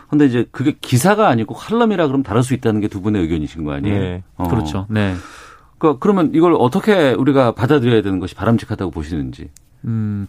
[0.09, 3.73] 근데 이제 그게 기사가 아니고 칼럼이라 그러면 다를 수 있다는 게 두 분의 의견이신 거
[3.73, 4.01] 아니에요?
[4.01, 4.23] 네.
[4.39, 4.49] 어.
[4.49, 4.87] 그렇죠.
[4.89, 5.15] 네.
[5.77, 9.51] 그러니까 그러면 이걸 어떻게 우리가 받아들여야 되는 것이 바람직하다고 보시는지.
[9.85, 10.27] 음,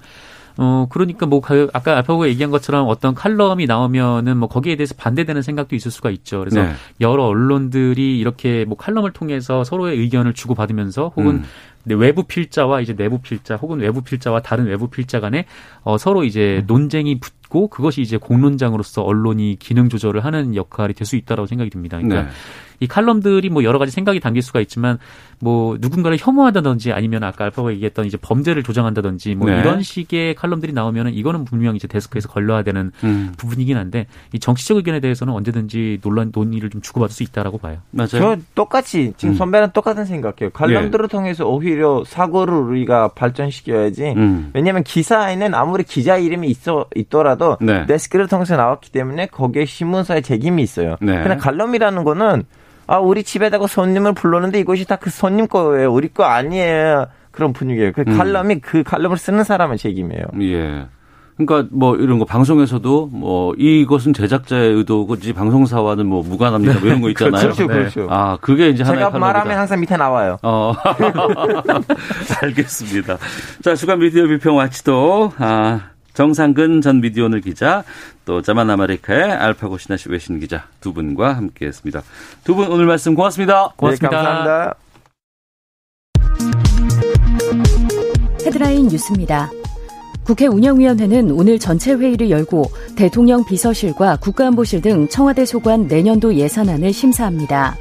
[0.62, 5.42] 어, 그러니까 뭐, 가- 아까 알파고가 얘기한 것처럼 어떤 칼럼이 나오면은 뭐 거기에 대해서 반대되는
[5.42, 6.40] 생각도 있을 수가 있죠.
[6.40, 6.74] 그래서 네.
[7.00, 11.44] 여러 언론들이 이렇게 뭐 칼럼을 통해서 서로의 의견을 주고 받으면서 혹은 음.
[11.86, 15.46] 네, 외부 필자와 이제 내부 필자 혹은 외부 필자와 다른 외부 필자 간에
[15.84, 21.16] 어, 서로 이제 논쟁이 붙고 그것이 이제 공론장으로서 언론이 기능 조절을 하는 역할이 될 수
[21.16, 21.98] 있다라고 생각이 듭니다.
[21.98, 22.30] 그러니까 네.
[22.80, 25.00] 이 칼럼들이 뭐 여러 가지 생각이 담길 수가 있지만
[25.40, 29.60] 뭐 누군가를 혐오한다든지 아니면 아까 알파가 얘기했던 이제 범죄를 조장한다든지 뭐 네.
[29.60, 33.34] 이런 식의 칼럼들이 나오면은 이거는 분명히 이제 데스크에서 걸러야 되는 음.
[33.38, 37.78] 부분이긴 한데 이 정치적 의견에 대해서는 언제든지 논란 논의를 좀 주고받을 수 있다라고 봐요.
[37.92, 38.10] 맞아요.
[38.10, 39.38] 저 똑같이 지금 음.
[39.38, 40.50] 선배랑 똑같은 생각해요.
[40.52, 44.14] 칼럼들을 통해서 오히려 사고를 우리가 발전시켜야지.
[44.18, 44.52] 음.
[44.54, 47.86] 왜냐하면 기사에는 아무리 기자 이름이 있어 있더라도 네.
[47.86, 50.98] 데스크를 통해서 나왔기 때문에 거기에 신문사의 책임이 있어요.
[51.02, 51.22] 네.
[51.24, 52.44] 그냥 칼럼이라는 거는
[52.92, 55.94] 아 우리 집에다가 손님을 불렀는데 이것이 다 그 손님 거예요.
[55.94, 57.06] 우리 거 아니에요.
[57.32, 57.92] 그런 분위기예요.
[57.94, 58.18] 그 음.
[58.18, 60.24] 칼럼이 그 칼럼을 쓰는 사람의 책임이에요.
[60.42, 60.88] 예.
[61.38, 66.80] 그러니까 뭐 이런 거 방송에서도 뭐 이것은 제작자의 의도지 방송사와는 뭐 무관합니다.
[66.80, 67.44] 뭐 이런 거 있잖아요.
[67.44, 67.74] 그렇죠, 네.
[67.76, 68.08] 그렇죠.
[68.10, 69.20] 아, 그게 이제 하나의 제가 칼럼이다.
[69.20, 70.38] 말하면 항상 밑에 나와요.
[70.44, 70.74] 어.
[72.42, 73.18] 알겠습니다.
[73.64, 75.82] 자, 주간 미디어 비평 와치도 아,
[76.14, 77.84] 정상근 전 미디어오늘 기자,
[78.26, 82.02] 또 자만 아메리카의 알파고 신하시 외신 기자 두 분과 함께했습니다.
[82.44, 83.70] 두 분 오늘 말씀 고맙습니다.
[83.76, 84.10] 고맙습니다.
[84.10, 84.76] 네, 감사합니다.
[88.46, 89.50] 헤드라인 뉴스입니다.
[90.24, 97.76] 국회 운영위원회는 오늘 전체 회의를 열고 대통령 비서실과 국가안보실 등 청와대 소관 내년도 예산안을 심사합니다.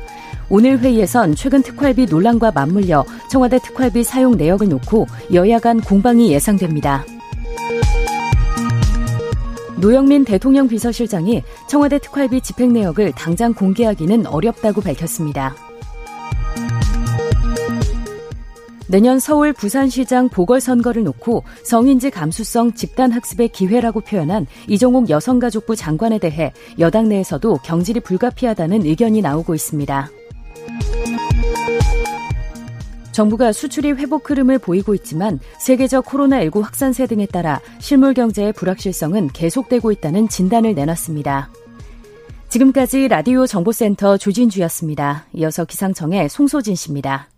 [0.48, 7.04] 오늘 회의에선 최근 특활비 논란과 맞물려 청와대 특활비 사용 내역을 놓고 여야 간 공방이 예상됩니다.
[9.80, 15.54] 노영민 대통령 비서실장이 청와대 특활비 집행 내역을 당장 공개하기는 어렵다고 밝혔습니다.
[18.88, 27.08] 내년 서울 부산시장 보궐선거를 놓고 성인지 감수성 집단학습의 기회라고 표현한 이종욱 여성가족부 장관에 대해 여당
[27.08, 30.10] 내에서도 경질이 불가피하다는 의견이 나오고 있습니다.
[33.18, 39.90] 정부가 수출이 회복 흐름을 보이고 있지만 세계적 코로나19 확산세 등에 따라 실물 경제의 불확실성은 계속되고
[39.90, 41.50] 있다는 진단을 내놨습니다.
[42.48, 45.26] 지금까지 라디오 정보센터 조진주였습니다.
[45.34, 47.28] 이어서 기상청의 송소진 씨입니다.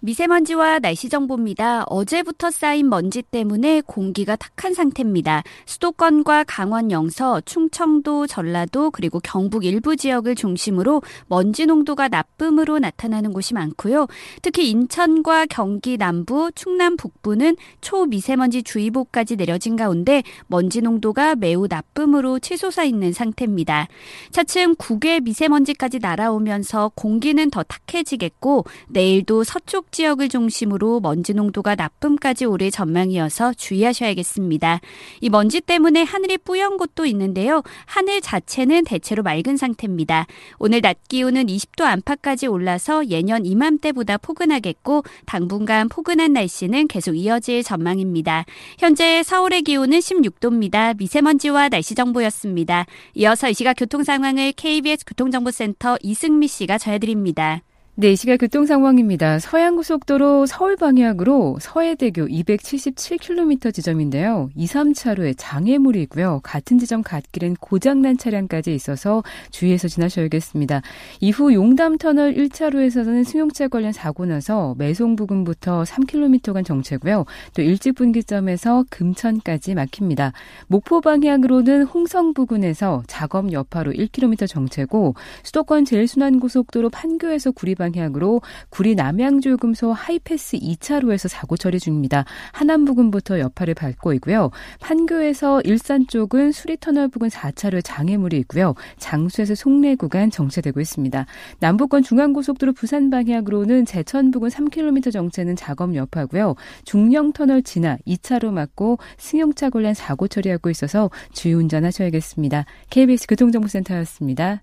[0.00, 1.84] 미세먼지와 날씨 정보입니다.
[1.88, 5.42] 어제부터 쌓인 먼지 때문에 공기가 탁한 상태입니다.
[5.66, 13.54] 수도권과 강원 영서, 충청도, 전라도 그리고 경북 일부 지역을 중심으로 먼지 농도가 나쁨으로 나타나는 곳이
[13.54, 14.06] 많고요.
[14.42, 22.84] 특히 인천과 경기 남부, 충남 북부는 초미세먼지 주의보까지 내려진 가운데 먼지 농도가 매우 나쁨으로 치솟아
[22.84, 23.88] 있는 상태입니다.
[24.30, 32.70] 차츰 국외 미세먼지까지 날아오면서 공기는 더 탁해지겠고 내일도 서쪽 지역을 중심으로 먼지 농도가 나쁨까지 오를
[32.70, 34.80] 전망이어서 주의하셔야겠습니다.
[35.20, 37.62] 이 먼지 때문에 하늘이 뿌연 곳도 있는데요.
[37.86, 40.26] 하늘 자체는 대체로 맑은 상태입니다.
[40.58, 48.44] 오늘 낮 기온은 20도 안팎까지 올라서 예년 이맘때보다 포근하겠고 당분간 포근한 날씨는 계속 이어질 전망입니다.
[48.78, 50.96] 현재 서울의 기온은 16도입니다.
[50.98, 52.86] 미세먼지와 날씨 정보였습니다.
[53.14, 57.62] 이어서 이 시각 교통 상황을 KBS 교통정보센터 이승미 씨가 전해드립니다.
[58.00, 59.40] 네, 이 시각 교통 상황입니다.
[59.40, 64.50] 서양고속도로 서울 방향으로 서해대교 277km 지점인데요.
[64.54, 66.38] 2, 3차로에 장애물이 있고요.
[66.44, 70.80] 같은 지점 갓길은 고장난 차량까지 있어서 주의해서 지나셔야겠습니다.
[71.18, 77.24] 이후 용담터널 1차로에서는 승용차 관련 사고 나서 매송 부근부터 3km간 정체고요.
[77.56, 80.30] 또 일찍 분기점에서 금천까지 막힙니다.
[80.68, 89.92] 목포 방향으로는 홍성 부근에서 작업 여파로 1km 정체고 수도권 제일순환고속도로 판교에서 구리방 방향으로 구리 남양주요금소
[89.92, 92.24] 하이패스 2차로에서 사고 처리 중입니다.
[92.52, 94.50] 하남 부근부터 여파를 밟고 있고요.
[94.80, 98.74] 판교에서 일산 쪽은 수리터널 부근 4차로에 장애물이 있고요.
[98.98, 101.26] 장수에서 송내 구간 정체되고 있습니다.
[101.60, 106.54] 남북권 중앙고속도로 부산 방향으로는 제천 부근 3km 정체는 작업 여파고요.
[106.84, 112.64] 중령터널 지나 2차로 막고 승용차 관련 사고 처리하고 있어서 주의 운전하셔야겠습니다.
[112.90, 114.62] KBS 교통정보센터였습니다.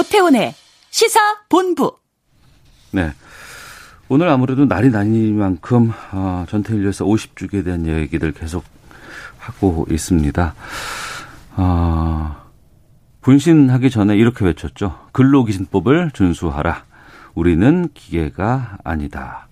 [0.00, 0.54] 오태훈의
[0.88, 1.98] 시사 본부.
[2.92, 3.12] 네.
[4.08, 8.64] 오늘 아무래도 날이 나니만큼 어, 전태일에서 50주기에 대한 얘기들 계속
[9.38, 10.54] 하고 있습니다.
[11.56, 12.36] 어,
[13.20, 14.98] 분신하기 전에 이렇게 외쳤죠.
[15.12, 16.84] 근로기신법을 준수하라.
[17.34, 19.48] 우리는 기계가 아니다.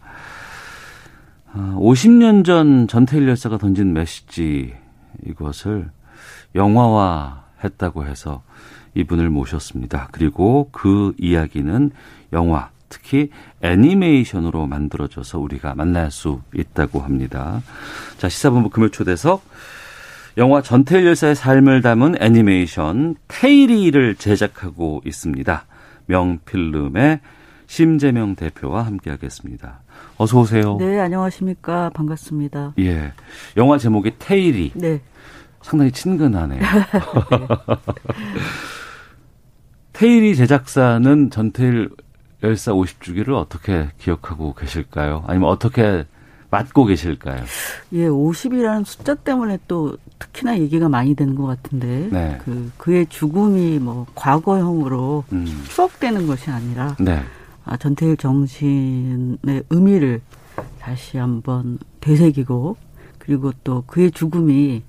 [1.52, 4.74] 어, 50년 전 전태일 열사가 던진 메시지
[5.26, 5.90] 이것을
[6.54, 8.42] 영화화 했다고 해서
[8.98, 10.08] 이분을 모셨습니다.
[10.10, 11.92] 그리고 그 이야기는
[12.32, 13.30] 영화, 특히
[13.62, 17.62] 애니메이션으로 만들어져서 우리가 만날 수 있다고 합니다.
[18.18, 19.42] 자, 시사본부 금요 초대석
[20.36, 25.64] 영화 전태일 열사의 삶을 담은 애니메이션 테이리를 제작하고 있습니다.
[26.06, 27.20] 명필름의
[27.66, 29.80] 심재명 대표와 함께하겠습니다.
[30.16, 30.76] 어서 오세요.
[30.78, 31.90] 네, 안녕하십니까.
[31.90, 32.74] 반갑습니다.
[32.78, 33.12] 예,
[33.56, 34.72] 영화 제목이 테이리.
[34.74, 35.00] 네.
[35.60, 36.60] 상당히 친근하네요.
[36.60, 36.68] 네.
[39.98, 41.90] 테일이 제작사는 전태일
[42.44, 45.24] 열사 50주기를 어떻게 기억하고 계실까요?
[45.26, 46.04] 아니면 어떻게
[46.50, 47.42] 맞고 계실까요?
[47.94, 52.38] 예, 50이라는 숫자 때문에 또 특히나 얘기가 많이 되는 것 같은데 네.
[52.44, 55.64] 그 그의 죽음이 뭐 과거형으로 음.
[55.68, 57.20] 추억되는 것이 아니라 네.
[57.64, 60.20] 아, 전태일 정신의 의미를
[60.78, 62.76] 다시 한번 되새기고
[63.18, 64.84] 그리고 또 그의 죽음이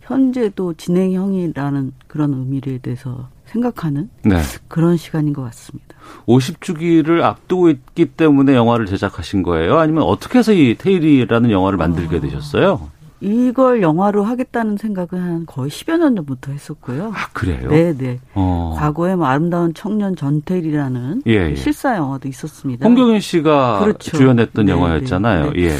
[0.00, 4.40] 현재도 진행형이라는 그런 의미에 대해서 생각하는 네.
[4.68, 5.94] 그런 시간인 것 같습니다.
[6.26, 9.78] 50주기를 앞두고 있기 때문에 영화를 제작하신 거예요?
[9.78, 12.90] 아니면 어떻게 해서 이 테일이라는 영화를 만들게 어, 되셨어요?
[13.20, 17.12] 이걸 영화로 하겠다는 생각은 한 거의 10여 년 전부터 했었고요.
[17.14, 17.70] 아, 그래요?
[17.70, 17.92] 네네.
[17.94, 18.20] 네.
[18.34, 18.74] 어.
[18.76, 21.54] 과거에 뭐 아름다운 청년 전태일이라는 예, 예.
[21.54, 22.86] 실사 영화도 있었습니다.
[22.86, 24.16] 홍경인 씨가 그렇죠.
[24.16, 25.52] 주연했던 네, 영화였잖아요.
[25.52, 25.68] 네, 네.
[25.68, 25.76] 예.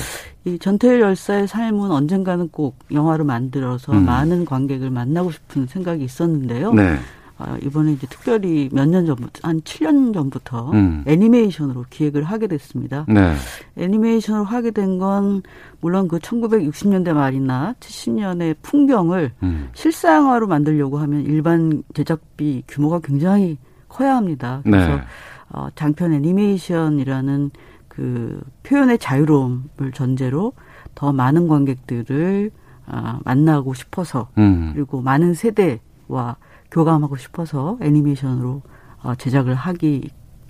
[0.46, 4.04] 이 전태일 열사의 삶은 언젠가는 꼭 영화로 만들어서 음.
[4.04, 6.72] 많은 관객을 만나고 싶은 생각이 있었는데요.
[6.72, 6.96] 네.
[7.36, 11.02] 아, 이번에 이제 특별히 몇 년 전부터 한 7년 전부터 음.
[11.06, 13.04] 애니메이션으로 기획을 하게 됐습니다.
[13.08, 13.34] 네.
[13.76, 15.42] 애니메이션으로 하게 된 건
[15.80, 19.68] 물론 그 1960년대 말이나 70년의 풍경을 음.
[19.74, 24.60] 실사영화로 만들려고 하면 일반 제작비 규모가 굉장히 커야 합니다.
[24.62, 25.02] 그래서 네.
[25.50, 27.50] 어, 장편 애니메이션이라는
[27.88, 30.52] 그 표현의 자유로움을 전제로
[30.94, 32.50] 더 많은 관객들을
[32.86, 34.70] 아, 만나고 싶어서 음.
[34.74, 36.36] 그리고 많은 세대와
[36.74, 38.62] 교감하고 싶어서 애니메이션으로
[39.02, 40.00] 어, 제작을 하기에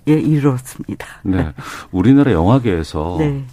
[0.07, 1.07] 이르렀습니다.
[1.23, 1.53] 네.
[1.91, 3.45] 우리나라 영화계에서 네.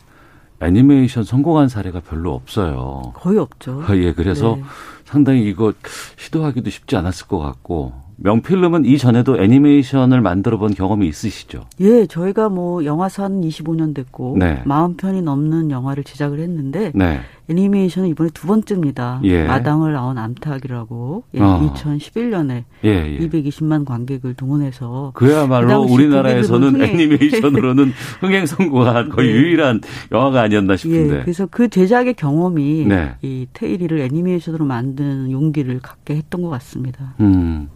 [0.60, 3.12] 애니메이션 성공한 사례가 별로 없어요.
[3.14, 3.82] 거의 없죠.
[3.96, 4.64] 예, 그래서 네.
[5.04, 5.72] 상당히 이거
[6.16, 11.66] 시도하기도 쉽지 않았을 것 같고 명필름은 이전에도 애니메이션을 만들어 본 경험이 있으시죠?
[11.80, 14.62] 예, 저희가 뭐 영화산 25년 됐고 네.
[14.64, 17.20] 40편이 넘는 영화를 제작을 했는데 네.
[17.48, 19.20] 애니메이션은 이번에 두 번째입니다.
[19.24, 19.44] 예.
[19.44, 21.72] 마당을 아온 암탉이라고 예, 어.
[21.74, 23.18] 2011년에 예, 예.
[23.18, 26.90] 220만 관객을 동원해서 그야말로 그 우리나라에서는 흥행.
[26.90, 29.34] 애니메이션으로는 흥행 성공한 거의 네.
[29.34, 29.80] 유일한
[30.12, 31.18] 영화가 아니었나 싶은데.
[31.18, 33.14] 예, 그래서 그 제작의 경험이 네.
[33.22, 37.14] 이 테일리를 애니메이션으로 만든 용기를 갖게 했던 것 같습니다.
[37.20, 37.68] 음.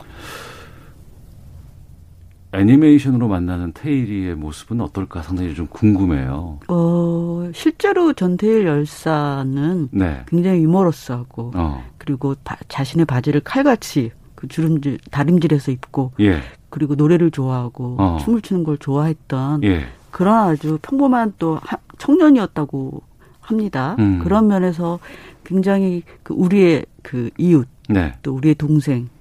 [2.57, 6.61] 애니메이션으로 만나는 테일리의 모습은 어떨까 상당히 좀 궁금해요.
[6.69, 10.23] 어, 실제로 전태일 열사는 네.
[10.27, 11.85] 굉장히 유머러스하고 어.
[11.99, 16.41] 그리고 바, 자신의 바지를 칼같이 그 주름질 다림질해서 입고 예.
[16.69, 18.19] 그리고 노래를 좋아하고 어.
[18.21, 19.87] 춤을 추는 걸 좋아했던 예.
[20.11, 21.61] 그런 아주 평범한 또
[21.99, 23.03] 청년이었다고
[23.41, 23.97] 합니다.
[23.99, 24.19] 음.
[24.23, 24.99] 그런 면에서
[25.45, 28.15] 굉장히 그 우리의 그 이웃 네.
[28.23, 29.16] 또 우리의 동생 어,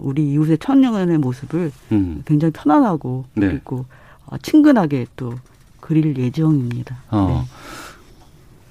[0.00, 2.22] 우리 이웃의 청년의 모습을 음.
[2.26, 3.48] 굉장히 편안하고 네.
[3.48, 3.84] 그리고
[4.26, 5.34] 어, 친근하게 또
[5.80, 6.96] 그릴 예정입니다.
[7.10, 7.44] 어.
[7.44, 7.52] 네.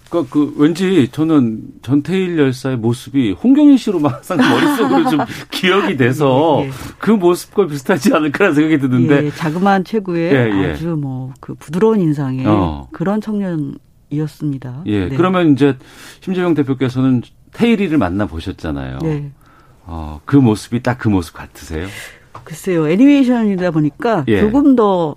[0.10, 5.20] 그러니까 그 왠지 저는 전태일 열사의 모습이 홍경인 씨로 항상 머릿속으로 좀
[5.52, 6.72] 기억이 돼서 예, 예.
[6.98, 10.72] 그 모습과 비슷하지 않을까라는 생각이 드는데 예, 자그마한 체구에 예, 예.
[10.74, 12.88] 아주 뭐 그 부드러운 인상의 어.
[12.92, 14.84] 그런 청년이었습니다.
[14.88, 15.16] 예, 네.
[15.16, 15.78] 그러면 이제
[16.22, 17.22] 심재명 대표께서는
[17.54, 19.00] 태일이를 만나 보셨잖아요.
[19.02, 19.32] 네.
[19.86, 21.88] 어, 그 모습이 딱 그 모습 같으세요?
[22.44, 24.42] 글쎄요, 애니메이션이다 보니까 예.
[24.42, 25.16] 조금 더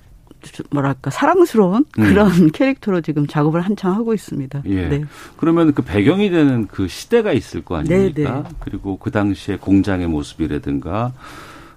[0.71, 2.05] 뭐랄까 사랑스러운 음.
[2.05, 2.51] 그런 음.
[2.53, 4.63] 캐릭터로 지금 작업을 한창 하고 있습니다.
[4.67, 4.89] 예.
[4.89, 5.05] 네.
[5.37, 8.13] 그러면 그 배경이 되는 그 시대가 있을 거 아닙니까?
[8.15, 8.43] 네, 네.
[8.61, 11.13] 그리고 그 당시에 공장의 모습이라든가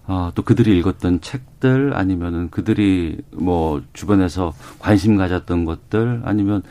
[0.05, 6.61] 어, 또 그들이 읽었던 책들 아니면은 그들이 뭐 주변에서 관심 가졌던 것들 아니면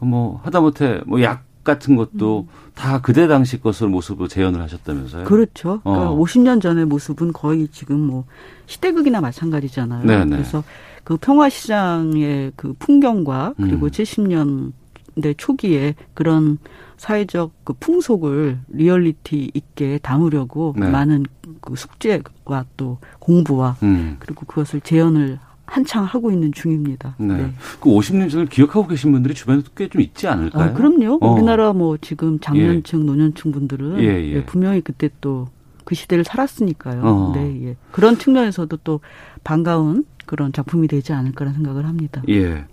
[0.00, 2.72] 뭐 하다못해 뭐 약 같은 것도 음.
[2.74, 5.24] 다 그때 당시 것을 모습으로 재현을 하셨다면서요?
[5.24, 5.80] 그렇죠.
[5.82, 6.18] 그러니까 어.
[6.18, 8.24] 50년 전의 모습은 거의 지금 뭐
[8.66, 10.04] 시대극이나 마찬가지잖아요.
[10.04, 10.36] 네네.
[10.36, 10.64] 그래서
[11.04, 13.90] 그 평화시장의 그 풍경과 그리고 음.
[13.90, 16.58] 70년대 초기에 그런
[16.96, 20.88] 사회적 그 풍속을 리얼리티 있게 담으려고 네.
[20.88, 21.26] 많은
[21.60, 24.16] 그 숙제와 또 공부와 음.
[24.20, 25.38] 그리고 그것을 재현을
[25.72, 27.16] 한창 하고 있는 중입니다.
[27.18, 27.36] 네.
[27.36, 27.52] 네.
[27.80, 30.70] 그 50년 전을 기억하고 계신 분들이 주변에 꽤좀 있지 않을까요?
[30.70, 31.18] 아, 그럼요.
[31.20, 31.32] 어.
[31.32, 33.04] 우리나라 뭐 지금 장년층, 예.
[33.04, 34.32] 노년층 분들은 예, 예.
[34.32, 35.48] 예, 분명히 그때 또
[35.84, 37.02] 그 시대를 살았으니까요.
[37.02, 37.32] 어.
[37.34, 37.76] 네, 예.
[37.90, 39.00] 그런 측면에서도 또
[39.44, 42.22] 반가운 그런 작품이 되지 않을까라는 생각을 합니다.
[42.28, 42.64] 예.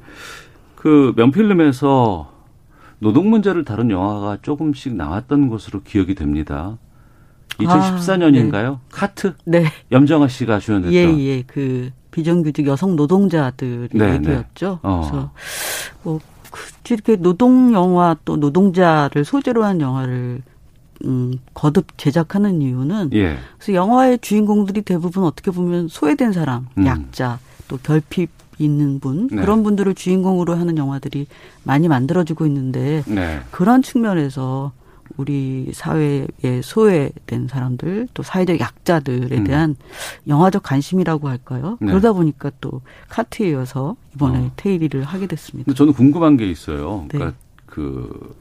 [0.76, 2.32] 그 명필름에서
[3.00, 6.78] 노동 문제를 다룬 영화가 조금씩 나왔던 것으로 기억이 됩니다.
[7.58, 8.56] 2014년인가요?
[8.56, 8.78] 아, 네.
[8.92, 9.34] 카트?
[9.46, 9.66] 네.
[9.92, 10.94] 염정아 씨가 주연했던.
[10.94, 11.44] 예, 예.
[11.44, 14.16] 그 비정규직 여성 노동자들이 네, 네.
[14.16, 14.80] 얘기였죠.
[14.84, 14.90] 네.
[14.90, 15.02] 어.
[15.02, 15.32] 그래서
[16.04, 16.20] 뭐
[16.90, 20.42] 이렇게 노동 영화 또 노동자를 소재로 한 영화를
[21.06, 23.38] 음, 거듭 제작하는 이유는 예.
[23.58, 26.86] 그래서 영화의 주인공들이 대부분 어떻게 보면 소외된 사람, 음.
[26.86, 29.38] 약자, 또 결핍 있는 분 네.
[29.38, 31.28] 그런 분들을 주인공으로 하는 영화들이
[31.64, 33.40] 많이 만들어지고 있는데 네.
[33.52, 34.74] 그런 측면에서
[35.20, 39.44] 우리 사회에 소외된 사람들 또 사회적 약자들에 음.
[39.44, 39.76] 대한 음.
[40.30, 41.78] 영화적 관심이라고 할까요?
[41.82, 41.88] 네.
[41.88, 44.52] 그러다 보니까 또 카트에 이어서 이번에 어.
[44.56, 45.74] 테이리를 하게 됐습니다.
[45.74, 47.06] 저는 궁금한 게 있어요.
[47.10, 47.38] 그러니까 네.
[47.66, 48.34] 그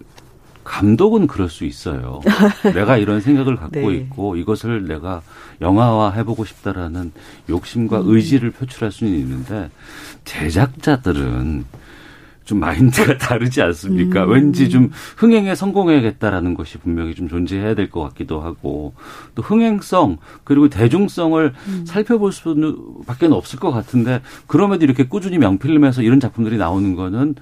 [0.63, 2.21] 감독은 그럴 수 있어요.
[2.73, 3.97] 내가 이런 생각을 갖고 네.
[3.97, 5.23] 있고 이것을 내가
[5.61, 7.11] 영화화 해보고 싶다라는
[7.49, 8.15] 욕심과 음.
[8.15, 9.69] 의지를 표출할 수는 있는데
[10.25, 11.65] 제작자들은
[12.49, 14.25] 좀 마인드가 다르지 않습니까?
[14.25, 14.31] 음.
[14.31, 18.95] 왠지 좀 흥행에 성공해야겠다라는 것이 분명히 좀 존재해야 될 것 같기도 하고
[19.35, 21.85] 또 흥행성 그리고 대중성을 음.
[21.87, 27.35] 살펴볼 수밖에 없을 것 같은데 그럼에도 이렇게 꾸준히 명필름에서 이런 작품들이 나오는 거는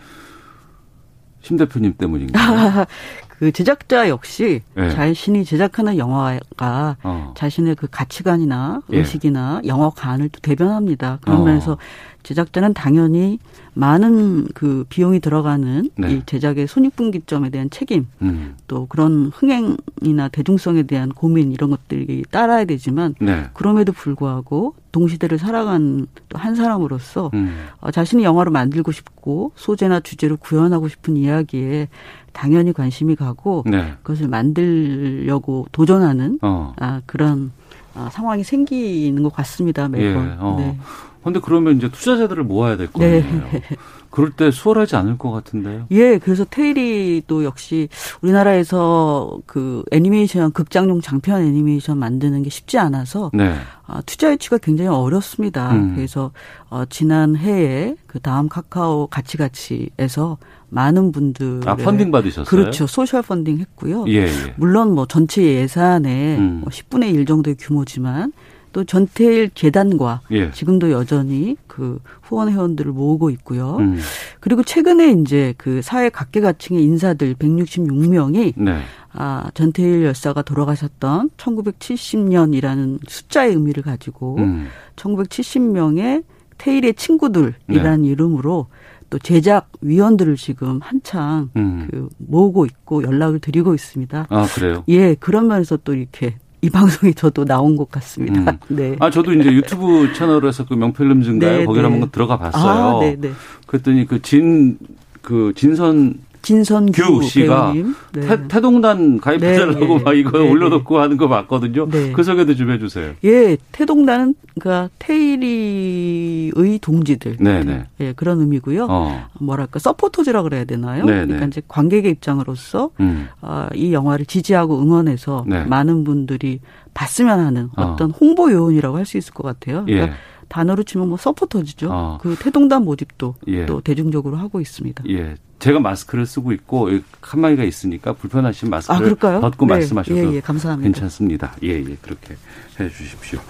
[1.40, 2.84] 심 대표님 때문인가요?
[3.38, 4.90] 그 제작자 역시 네.
[4.90, 7.34] 자신이 제작하는 영화가 어.
[7.36, 8.98] 자신의 그 가치관이나 예.
[8.98, 9.68] 의식이나 예.
[9.68, 11.18] 영화관을 또 대변합니다.
[11.20, 11.44] 그런 어.
[11.44, 11.76] 면에서
[12.22, 13.38] 제작자는 당연히
[13.74, 16.12] 많은 그 비용이 들어가는 네.
[16.12, 18.56] 이 제작의 손익분기점에 대한 책임, 음.
[18.66, 23.44] 또 그런 흥행이나 대중성에 대한 고민 이런 것들이 따라야 되지만 네.
[23.52, 27.66] 그럼에도 불구하고 동시대를 살아간 또 한 사람으로서 음.
[27.80, 31.88] 어, 자신이 영화로 만들고 싶고 소재나 주제로 구현하고 싶은 이야기에
[32.36, 33.94] 당연히 관심이 가고 네.
[34.02, 36.74] 그것을 만들려고 도전하는 어.
[36.78, 37.50] 아, 그런
[37.94, 40.28] 아, 상황이 생기는 것 같습니다 매번.
[40.28, 40.56] 예, 어.
[40.58, 40.78] 네.
[41.24, 43.22] 근데 그러면 이제 투자자들을 모아야 될거 네.
[43.22, 43.48] 아니에요.
[43.50, 43.62] 네.
[44.10, 45.86] 그럴 때 수월하지 않을 것 같은데요.
[45.90, 47.88] 예, 그래서 테일이도 역시
[48.22, 53.56] 우리나라에서 그 애니메이션 극장용 장편 애니메이션 만드는 게 쉽지 않아서 네.
[53.86, 55.72] 아, 투자 유치가 굉장히 어렵습니다.
[55.72, 55.96] 음.
[55.96, 56.30] 그래서
[56.70, 62.44] 어, 지난 해에 그 다음 카카오 가치가치에서 많은 분들 아 펀딩 받으셨어요?
[62.44, 64.04] 그렇죠 소셜 펀딩 했고요.
[64.08, 64.54] 예, 예.
[64.56, 66.60] 물론 뭐 전체 예산의 음.
[66.62, 68.32] 뭐 10분의 1 정도의 규모지만
[68.72, 70.50] 또 전태일 재단과 예.
[70.50, 73.78] 지금도 여전히 그 후원 회원들을 모으고 있고요.
[73.78, 73.98] 음.
[74.38, 78.80] 그리고 최근에 이제 그 사회 각계각층의 인사들 166명이 네.
[79.12, 84.66] 아, 전태일 열사가 돌아가셨던 1970년이라는 숫자의 의미를 가지고 음.
[84.96, 86.24] 1970명의
[86.58, 88.08] 태일의 친구들이라는 네.
[88.08, 88.66] 이름으로
[89.10, 91.88] 또 제작 위원들을 지금 한창 음.
[91.90, 94.26] 그 모으고 있고 연락을 드리고 있습니다.
[94.28, 94.84] 아 그래요?
[94.88, 98.52] 예 그런 면에서 또 이렇게 이 방송이 저도 나온 것 같습니다.
[98.52, 98.58] 음.
[98.68, 98.96] 네.
[98.98, 101.92] 아 저도 이제 유튜브 채널에서 그 명필름 증가요 네, 거기를 네.
[101.92, 102.96] 한번 들어가 봤어요.
[102.96, 103.30] 아, 네, 네.
[103.66, 104.78] 그랬더니 그 진그
[105.22, 106.14] 그 진선
[106.46, 107.74] 진선규 씨가
[108.12, 108.46] 네.
[108.46, 111.88] 태, 동단 가입해달라고 네, 막 이거 네, 올려놓고 하는 거 맞거든요.
[111.90, 112.12] 네.
[112.12, 113.14] 그 소개도 좀 해주세요.
[113.24, 117.38] 예, 태동단은 그니까 테일리의 동지들.
[117.38, 117.86] 네네.
[117.98, 118.86] 예, 그런 의미고요.
[118.88, 119.24] 어.
[119.40, 121.04] 뭐랄까 서포터즈라 그래야 되나요?
[121.04, 121.26] 네네.
[121.26, 123.26] 그러니까 이제 관객의 입장으로서 음.
[123.42, 125.64] 어, 이 영화를 지지하고 응원해서 네.
[125.64, 126.60] 많은 분들이
[126.94, 127.82] 봤으면 하는 어.
[127.82, 129.84] 어떤 홍보 요원이라고 할 수 있을 것 같아요.
[129.84, 130.16] 그러니까 예.
[130.48, 131.88] 단어로 치면 뭐 서포터즈죠.
[131.90, 132.18] 어.
[132.20, 133.66] 그 태동단 모집도 예.
[133.66, 135.04] 또 대중적으로 하고 있습니다.
[135.08, 135.36] 예.
[135.58, 136.90] 제가 마스크를 쓰고 있고
[137.20, 139.74] 칸막이가 있으니까 불편하신 마스크를 아, 벗고 네.
[139.74, 140.86] 말씀하셔도 예, 예, 감사합니다.
[140.86, 141.54] 괜찮습니다.
[141.62, 141.96] 예, 예.
[142.02, 142.36] 그렇게
[142.78, 143.40] 해 주십시오.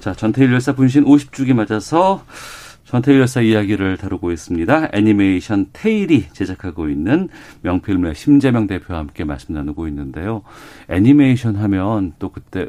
[0.00, 2.24] 자, 전태일 열사 분신 50주기 맞아서
[2.84, 4.90] 전태일 열사 이야기를 다루고 있습니다.
[4.92, 7.28] 애니메이션 테일이 제작하고 있는
[7.62, 10.42] 명필문의 심재명 대표와 함께 말씀 나누고 있는데요.
[10.88, 12.68] 애니메이션 하면 또 그때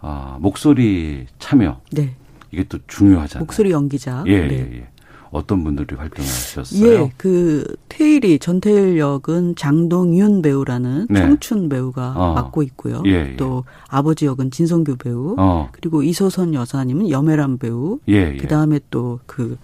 [0.00, 1.80] 아, 목소리 참여.
[1.92, 2.14] 네.
[2.54, 3.44] 이게 또 중요하잖아요.
[3.44, 4.24] 목소리 연기자.
[4.26, 4.54] 예, 네.
[4.54, 4.88] 예, 예.
[5.30, 6.86] 어떤 분들이 활동하셨어요?
[6.86, 11.20] 예, 그 테일이 전태일 역은 장동윤 배우라는 네.
[11.20, 12.34] 청춘 배우가 어.
[12.34, 13.02] 맡고 있고요.
[13.06, 13.36] 예, 예.
[13.36, 15.68] 또 아버지 역은 진성규 배우, 어.
[15.72, 18.36] 그리고 이소선 여사님은 염혜란 배우, 예, 예.
[18.36, 19.58] 그 다음에 또 그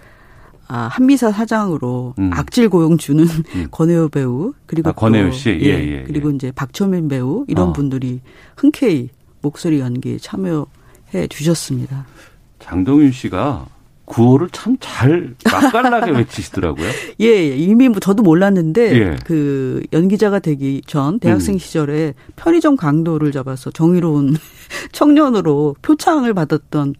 [0.73, 2.31] 아, 한미사 사장으로 음.
[2.33, 3.67] 악질 고용 주는 음.
[3.73, 7.73] 권혜우 배우 그리고 아, 권혜우 씨, 예, 예, 예, 그리고 이제 박초민 배우 이런 어.
[7.73, 8.21] 분들이
[8.57, 9.09] 흔쾌히
[9.43, 12.07] 목소리 연기에 참여해 주셨습니다.
[12.71, 13.67] 장동윤 씨가
[14.05, 16.87] 구호를 참 잘 맛깔나게 외치시더라고요.
[17.21, 19.17] 예, 예, 이미 뭐 저도 몰랐는데 예.
[19.25, 21.59] 그 연기자가 되기 전 대학생 음.
[21.59, 24.37] 시절에 편의점 강도를 잡아서 정의로운
[24.93, 26.95] 청년으로 표창을 받았던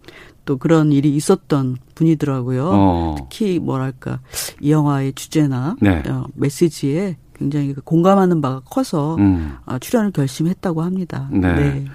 [0.45, 2.69] 또 그런 일이 있었던 분이더라고요.
[2.73, 3.15] 어.
[3.17, 4.19] 특히 뭐랄까
[4.59, 6.03] 이 영화의 주제나 네.
[6.09, 9.55] 어, 메시지에 굉장히 그 공감하는 바가 커서 음.
[9.65, 11.27] 어, 출연을 결심했다고 합니다.
[11.31, 11.53] 네.
[11.53, 11.85] 네.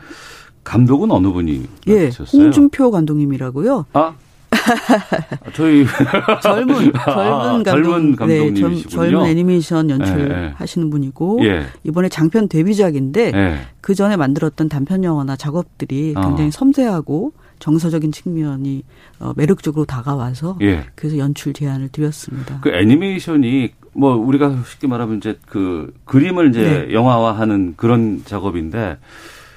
[0.66, 2.42] 감독은 어느 분이 예, 맡으셨어요?
[2.42, 3.86] 홍준표 감독님이라고요.
[3.92, 4.14] 아,
[5.54, 5.86] 저희
[6.42, 8.16] 젊은 아, 젊은 감독, 젊은.
[8.26, 10.90] 네, 젊은 애니메이션 연출하시는 네.
[10.90, 11.66] 분이고 예.
[11.84, 13.58] 이번에 장편 데뷔작인데 예.
[13.80, 16.20] 그 전에 만들었던 단편 영화나 작업들이 어.
[16.20, 16.50] 굉장히 어.
[16.50, 18.82] 섬세하고 정서적인 측면이
[19.20, 20.84] 어, 매력적으로 다가와서 예.
[20.96, 22.58] 그래서 연출 제안을 드렸습니다.
[22.60, 26.92] 그 애니메이션이 뭐 우리가 쉽게 말하면 이제 그 그림을 이제 네.
[26.92, 28.98] 영화화하는 그런 작업인데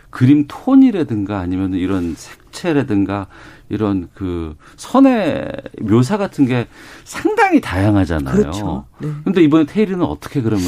[0.09, 3.27] 그림 톤이라든가 아니면 이런 색채라든가
[3.69, 5.51] 이런 그 선의
[5.81, 6.67] 묘사 같은 게
[7.03, 8.35] 상당히 다양하잖아요.
[8.35, 8.85] 그렇죠.
[8.99, 9.09] 네.
[9.23, 10.65] 근데 이번에 테일리는 어떻게 그러면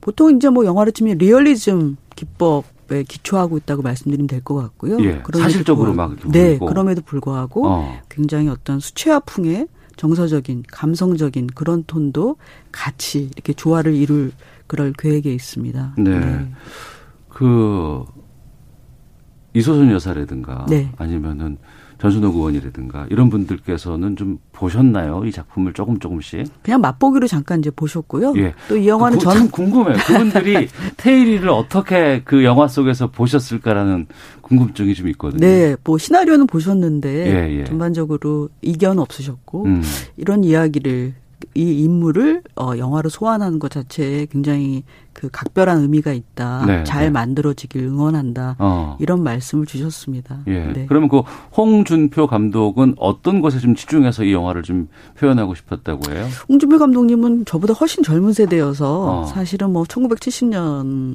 [0.00, 5.02] 보통 이제 뭐 영화로 치면 리얼리즘 기법 에 기초하고 있다고 말씀드리면 될 것 같고요.
[5.02, 8.02] 예, 사실적으로 막 네, 그럼에도 불구하고 어.
[8.10, 12.36] 굉장히 어떤 수채화풍의 정서적인 감성적인 그런 톤도
[12.72, 14.32] 같이 이렇게 조화를 이룰
[14.66, 15.94] 그럴 계획에 있습니다.
[15.96, 16.18] 네.
[16.18, 16.52] 네.
[17.30, 18.04] 그
[19.54, 20.90] 이소선 여사라든가 네.
[20.98, 21.56] 아니면은
[21.98, 25.24] 전순옥 의원이라든가 이런 분들께서는 좀 보셨나요?
[25.24, 26.44] 이 작품을 조금 조금씩?
[26.62, 28.34] 그냥 맛보기로 잠깐 이제 보셨고요.
[28.36, 28.52] 예.
[28.68, 29.96] 또 이 영화는 그, 저는 궁금해요.
[29.98, 34.06] 그분들이 테일리를 어떻게 그 영화 속에서 보셨을까라는
[34.42, 35.40] 궁금증이 좀 있거든요.
[35.40, 37.64] 네, 뭐 시나리오는 보셨는데 예, 예.
[37.64, 39.82] 전반적으로 이견 없으셨고 음.
[40.16, 41.14] 이런 이야기를
[41.54, 46.64] 이 인물을 어 영화로 소환하는 것 자체에 굉장히 그 각별한 의미가 있다.
[46.66, 47.10] 네, 잘 네.
[47.10, 48.56] 만들어지길 응원한다.
[48.58, 48.96] 어.
[49.00, 50.40] 이런 말씀을 주셨습니다.
[50.48, 50.72] 예.
[50.72, 50.86] 네.
[50.88, 51.22] 그러면 그
[51.56, 54.88] 홍준표 감독은 어떤 것에 좀 집중해서 이 영화를 좀
[55.18, 56.26] 표현하고 싶었다고 해요?
[56.48, 59.24] 홍준표 감독님은 저보다 훨씬 젊은 세대여서 어.
[59.26, 61.14] 사실은 뭐 1970년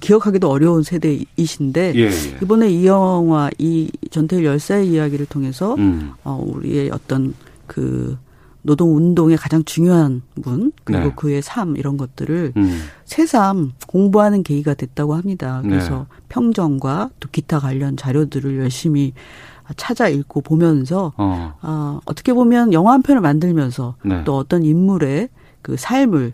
[0.00, 2.38] 기억하기도 어려운 세대이신데 예, 예.
[2.42, 6.12] 이번에 이 영화 이 전태일 열사의 이야기를 통해서 음.
[6.24, 7.34] 어 우리의 어떤
[7.66, 8.18] 그
[8.62, 11.12] 노동 운동의 가장 중요한 분 그리고 네.
[11.14, 12.80] 그의 삶 이런 것들을 음.
[13.04, 15.60] 새삼 공부하는 계기가 됐다고 합니다.
[15.62, 16.16] 그래서 네.
[16.28, 19.12] 평정과 또 기타 관련 자료들을 열심히
[19.76, 21.54] 찾아 읽고 보면서 어.
[21.62, 24.24] 어 어떻게 보면 영화 한 편을 만들면서 네.
[24.24, 25.28] 또 어떤 인물의
[25.62, 26.32] 그 삶을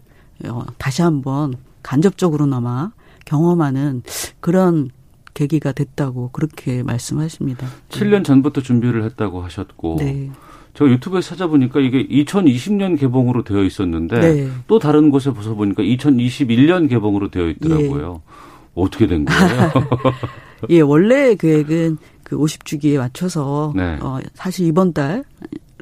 [0.49, 2.93] 어, 다시 한번 간접적으로나마
[3.25, 4.03] 경험하는
[4.41, 4.91] 그런
[5.35, 7.67] 계기가 됐다고 그렇게 말씀하십니다.
[7.91, 10.31] 7년 전부터 준비를 했다고 하셨고 네.
[10.75, 14.49] 제가 유튜브에 찾아보니까 이게 2020년 개봉으로 되어 있었는데 네.
[14.67, 18.23] 또 다른 곳에 보서 보니까 2021년 개봉으로 되어 있더라고요.
[18.27, 18.35] 예.
[18.75, 19.73] 어떻게 된 거예요?
[20.71, 23.99] 예, 원래 계획은 그 50주기에 맞춰서 네.
[24.01, 25.25] 어 사실 이번 달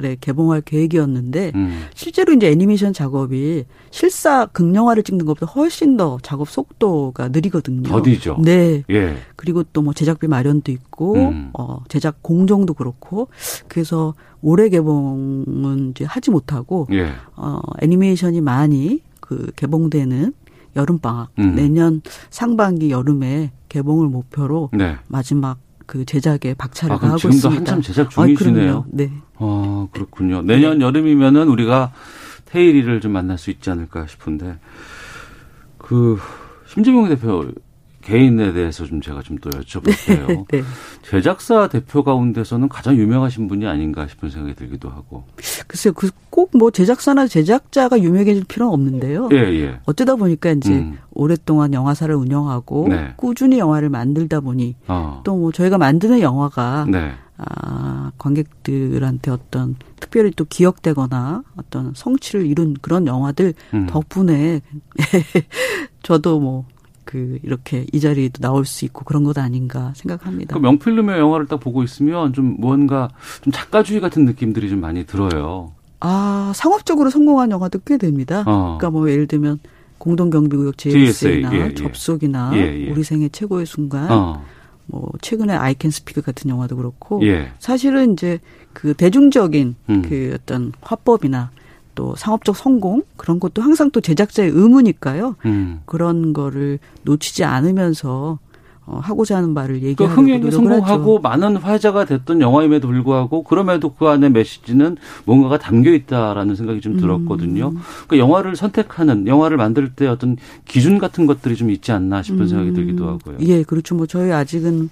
[0.03, 1.85] 네, 개봉할 계획이었는데 음.
[1.95, 7.83] 실제로 이제 애니메이션 작업이 실사 극영화를 찍는 것보다 훨씬 더 작업 속도가 느리거든요.
[7.89, 8.39] 더디죠.
[8.43, 8.83] 네.
[8.91, 9.17] 예.
[9.37, 11.51] 그리고 또 뭐 제작비 마련도 있고 음.
[11.55, 13.29] 어 제작 공정도 그렇고
[13.69, 17.13] 그래서 올해 개봉은 이제 하지 못하고 예.
[17.37, 20.33] 어 애니메이션이 많이 그 개봉되는
[20.77, 21.55] 여름 방학 음.
[21.55, 22.01] 내년
[22.31, 24.97] 상반기 여름에 개봉을 목표로 네.
[25.09, 25.59] 마지막
[25.93, 27.61] 그 제작에 박차를 아, 가하고 지금도 있습니다.
[27.61, 28.79] 한참 제작 중이시네요.
[28.79, 29.13] 아, 네.
[29.37, 30.41] 아, 그렇군요.
[30.41, 30.87] 내년 네.
[30.87, 31.93] 여름이면은 우리가
[32.47, 34.59] 테일이를 좀 만날 수 있지 않을까 싶은데
[35.77, 36.19] 그
[36.65, 37.45] 심재경 대표
[38.03, 40.47] 개인에 대해서 좀 제가 좀 또 여쭤볼게요.
[40.53, 40.63] 네.
[41.03, 45.25] 제작사 대표 가운데서는 가장 유명하신 분이 아닌가 싶은 생각이 들기도 하고.
[45.67, 49.29] 글쎄요, 그 꼭 뭐 제작사나 제작자가 유명해질 필요는 없는데요.
[49.33, 49.81] 예, 예.
[49.85, 50.99] 어쩌다 보니까 이제 음.
[51.13, 53.13] 오랫동안 영화사를 운영하고 네.
[53.17, 55.21] 꾸준히 영화를 만들다 보니 어.
[55.25, 57.13] 또뭐 저희가 만드는 영화가 네.
[57.37, 63.87] 아, 관객들한테 어떤 특별히 또 기억되거나 어떤 성취를 이룬 그런 영화들 음.
[63.87, 64.61] 덕분에
[66.03, 66.65] 저도 뭐
[67.05, 70.55] 그 이렇게 이 자리에도 나올 수 있고 그런 것 아닌가 생각합니다.
[70.55, 73.09] 그 명필름의 영화를 딱 보고 있으면 좀 뭔가
[73.43, 75.73] 좀 작가주의 같은 느낌들이 좀 많이 들어요.
[76.01, 78.41] 아 상업적으로 성공한 영화도 꽤 됩니다.
[78.47, 78.77] 어.
[78.79, 79.61] 그러니까 뭐 예를 들면
[79.99, 81.75] 공동경비구역 JSA나 예, 예.
[81.75, 82.91] 접속이나 예, 예.
[82.91, 84.11] 우리 생애 최고의 순간.
[84.11, 84.45] 어.
[84.87, 87.53] 뭐 최근에 아이캔 스피크 같은 영화도 그렇고 예.
[87.61, 88.41] 사실은 이제
[88.73, 90.03] 그 대중적인 음.
[90.03, 91.51] 그 어떤 화법이나
[91.95, 95.37] 또 상업적 성공 그런 것도 항상 또 제작자의 의무니까요.
[95.45, 95.81] 음.
[95.85, 98.39] 그런 거를 놓치지 않으면서
[98.85, 101.23] 어, 하고자 하는 말을 그 얘기하고 그 흥행에 성공하고 하죠.
[101.23, 107.69] 많은 화제가 됐던 영화임에도 불구하고 그럼에도 그 안에 메시지는 뭔가가 담겨 있다라는 생각이 좀 들었거든요.
[107.69, 107.79] 음.
[108.09, 110.37] 그러니까 영화를 선택하는 영화를 만들 때 어떤
[110.67, 112.49] 기준 같은 것들이 좀 있지 않나 싶은 음.
[112.49, 113.37] 생각이 들기도 하고요.
[113.43, 113.95] 예, 그렇죠.
[113.95, 114.91] 뭐 저희 아직은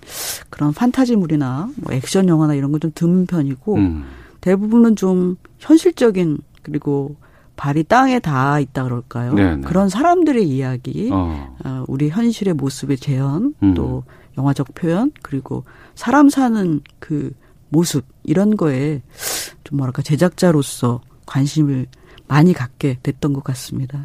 [0.51, 4.05] 그런 판타지물이나 뭐 액션 영화나 이런 건 좀 드문 편이고 음.
[4.41, 7.17] 대부분은 좀 현실적인 그리고
[7.57, 9.35] 발이 땅에 닿아 있다 그럴까요?
[9.35, 9.57] 네네.
[9.57, 9.63] 네.
[9.63, 11.55] 그런 사람들의 이야기, 어.
[11.65, 11.85] 어.
[11.89, 13.75] 우리 현실의 모습의 재현, 음.
[13.75, 14.05] 또
[14.39, 17.33] 영화적 표현, 그리고 사람 사는 그
[17.69, 19.03] 모습 이런 거에
[19.65, 21.87] 좀 뭐랄까 제작자로서 관심을
[22.27, 24.05] 많이 갖게 됐던 것 같습니다.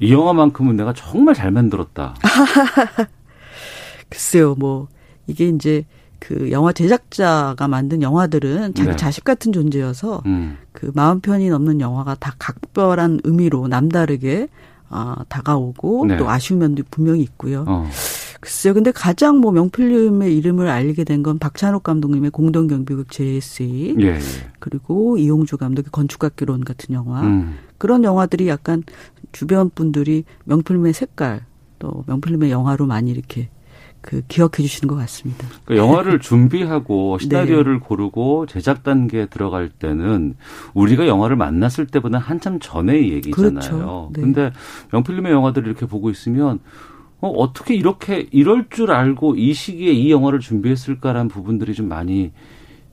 [0.00, 2.14] 이 영화만큼은 내가 정말 잘 만들었다.
[4.10, 4.88] 글쎄요, 뭐
[5.26, 5.84] 이게 이제
[6.18, 8.96] 그 영화 제작자가 만든 영화들은 자기 네.
[8.96, 10.56] 자식 같은 존재여서 음.
[10.72, 14.48] 그 마음 편이 넘는 영화가 다 각별한 의미로 남다르게
[14.90, 16.16] 아, 다가오고 네.
[16.16, 17.64] 또 아쉬운 면도 분명히 있고요.
[17.68, 17.88] 어.
[18.40, 18.72] 글쎄요.
[18.72, 24.18] 근데 가장 뭐 명필름의 이름을 알게 된 건 박찬욱 감독님의 공동 경비극 JSA 예, 예.
[24.60, 27.56] 그리고 이용주 감독의 건축학개론 같은 영화 음.
[27.78, 28.84] 그런 영화들이 약간
[29.32, 31.44] 주변 분들이 명필름의 색깔
[31.80, 33.48] 또 명필름의 영화로 많이 이렇게
[34.08, 35.46] 그 기억해 주시는 것 같습니다.
[35.66, 37.24] 그 영화를 준비하고 네.
[37.24, 37.78] 시나리오를 네.
[37.78, 40.34] 고르고 제작 단계에 들어갈 때는
[40.72, 43.50] 우리가 영화를 만났을 때보다 한참 전의 얘기잖아요.
[43.50, 44.10] 그렇죠.
[44.14, 44.22] 네.
[44.22, 44.50] 근데
[44.92, 46.58] 명필름의 영화들을 이렇게 보고 있으면
[47.20, 52.32] 어, 어떻게 이렇게 이럴 줄 알고 이 시기에 이 영화를 준비했을까라는 부분들이 좀 많이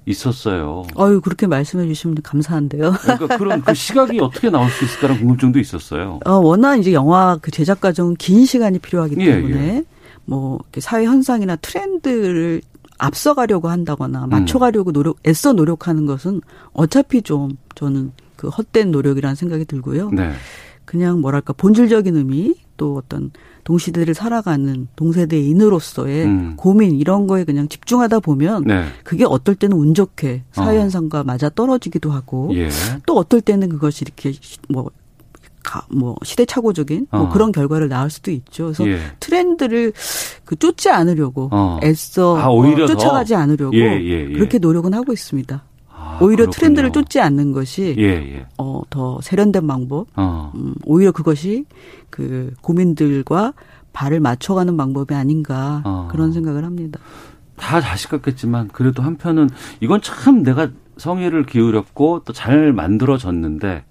[0.05, 0.84] 있었어요.
[0.97, 2.91] 아유 그렇게 말씀해 주시면 감사한데요.
[2.91, 6.20] 그러니까 그런 그 시각이 어떻게 나올 수 있을까라는 궁금증도 있었어요.
[6.26, 9.84] 어, 워낙 이제 영화 그 제작 과정은 긴 시간이 필요하기 예, 때문에 예, 예.
[10.26, 12.61] 뭐 사회 현상이나 트렌드를
[12.97, 14.30] 앞서가려고 한다거나 음.
[14.30, 16.41] 맞춰가려고 노력 애써 노력하는 것은
[16.73, 20.09] 어차피 좀 저는 그 헛된 노력이라는 생각이 들고요.
[20.11, 20.32] 네.
[20.86, 23.32] 그냥 뭐랄까 본질적인 의미 또 어떤
[23.63, 26.53] 동시대를 살아가는 동세대인으로서의 음.
[26.55, 28.86] 고민 이런 거에 그냥 집중하다 보면 네.
[29.03, 30.82] 그게 어떨 때는 운 좋게 사회 어.
[30.82, 32.69] 현상과 맞아 떨어지기도 하고 예.
[33.07, 34.34] 또 어떨 때는 그것이 이렇게
[34.69, 34.91] 뭐
[35.91, 37.30] 뭐 시대착오적인 뭐 어.
[37.30, 38.66] 그런 결과를 낳을 수도 있죠.
[38.66, 38.99] 그래서 예.
[39.20, 39.93] 트렌드를
[40.45, 41.80] 그 쫓지 않으려고 어.
[41.84, 43.39] 애써 아, 어, 쫓아가지 더.
[43.39, 45.63] 않으려고 예, 예, 예, 그렇게 노력은 하고 있습니다.
[45.89, 46.51] 아, 오히려 그렇군요.
[46.51, 48.45] 트렌드를 쫓지 않는 것이 예, 예.
[48.57, 50.07] 어, 더 세련된 방법.
[50.16, 50.51] 어.
[50.55, 51.66] 음, 오히려 그것이
[52.09, 53.53] 그 고민들과
[53.93, 56.07] 발을 맞춰가는 방법이 아닌가 어.
[56.11, 56.99] 그런 생각을 합니다.
[57.55, 59.49] 다 자식 같겠지만 그래도 한편은
[59.80, 63.84] 이건 참 내가 성의를 기울였고 또 잘 만들어졌는데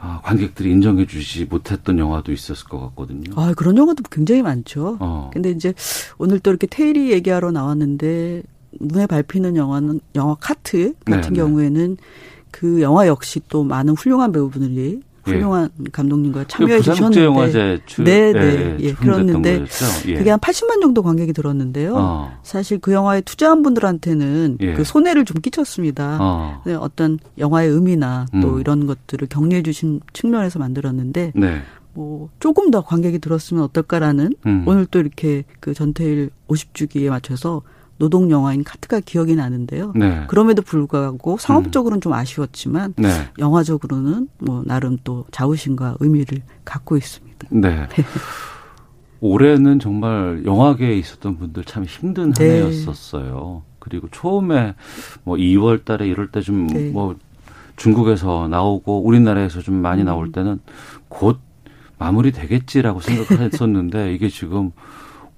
[0.00, 3.32] 아, 관객들이 인정해 주지 못했던 영화도 있었을 것 같거든요.
[3.36, 4.96] 아, 그런 영화도 굉장히 많죠.
[5.00, 5.30] 어.
[5.32, 5.74] 근데 이제
[6.18, 8.42] 오늘 또 이렇게 테일이 얘기하러 나왔는데
[8.80, 11.34] 눈에 밟히는 영화는 영화 카트 같은 네, 네.
[11.34, 12.02] 경우에는 네.
[12.50, 15.07] 그 영화 역시 또 많은 훌륭한 배우분들이 예.
[15.32, 15.90] 훌륭한 예.
[15.90, 19.64] 감독님과 참여해 주셨는데 영화제 출, 네, 네, 예, 예 그렇는데
[20.06, 20.14] 예.
[20.14, 21.94] 그게 한 80만 정도 관객이 들었는데요.
[21.96, 22.38] 어.
[22.42, 24.74] 사실 그 영화에 투자한 분들한테는 예.
[24.74, 26.18] 그 손해를 좀 끼쳤습니다.
[26.20, 26.62] 어.
[26.80, 28.60] 어떤 영화의 의미나 또 음.
[28.60, 31.62] 이런 것들을 격려해 주신 측면에서 만들었는데 네.
[31.94, 34.64] 뭐 조금 더 관객이 들었으면 어떨까라는 음.
[34.66, 37.62] 오늘 또 이렇게 그 전태일 50주기에 맞춰서
[37.98, 39.92] 노동 영화인 카트가 기억이 나는데요.
[39.94, 40.24] 네.
[40.28, 42.00] 그럼에도 불구하고 상업적으로는 음.
[42.00, 43.08] 좀 아쉬웠지만 네.
[43.38, 47.48] 영화적으로는 뭐 나름 또 자부심과 의미를 갖고 있습니다.
[47.50, 47.88] 네.
[49.20, 52.62] 올해는 정말 영화계에 있었던 분들 참 힘든 한 네.
[52.62, 53.62] 해였었어요.
[53.80, 54.74] 그리고 처음에
[55.24, 57.18] 뭐 2월 달에 이럴 때 좀뭐 네.
[57.76, 60.32] 중국에서 나오고 우리나라에서 좀 많이 나올 음.
[60.32, 60.60] 때는
[61.08, 61.38] 곧
[61.98, 64.70] 마무리 되겠지라고 생각을 했었는데 이게 지금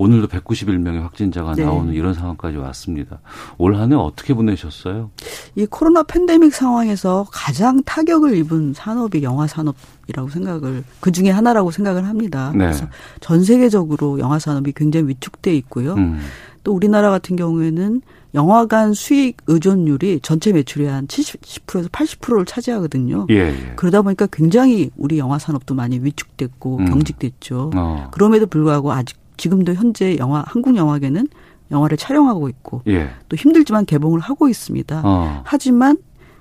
[0.00, 1.62] 오늘도 191명의 확진자가 네.
[1.64, 3.20] 나오는 이런 상황까지 왔습니다.
[3.58, 5.10] 올 한 해 어떻게 보내셨어요?
[5.56, 12.06] 이 코로나 팬데믹 상황에서 가장 타격을 입은 산업이 영화 산업이라고 생각을 그 중에 하나라고 생각을
[12.06, 12.50] 합니다.
[12.54, 12.64] 네.
[12.64, 12.86] 그래서
[13.20, 15.92] 전 세계적으로 영화 산업이 굉장히 위축돼 있고요.
[15.94, 16.18] 음.
[16.64, 18.00] 또 우리나라 같은 경우에는
[18.32, 23.26] 영화관 수익 의존율이 전체 매출의 한 70%에서 80%를 차지하거든요.
[23.28, 23.72] 예, 예.
[23.76, 26.84] 그러다 보니까 굉장히 우리 영화 산업도 많이 위축됐고 음.
[26.86, 27.72] 경직됐죠.
[27.74, 28.08] 어.
[28.12, 31.26] 그럼에도 불구하고 아직 지금도 현재 영화 한국 영화계는
[31.70, 33.10] 영화를 촬영하고 있고 예.
[33.28, 35.02] 또 힘들지만 개봉을 하고 있습니다.
[35.04, 35.42] 어.
[35.44, 35.96] 하지만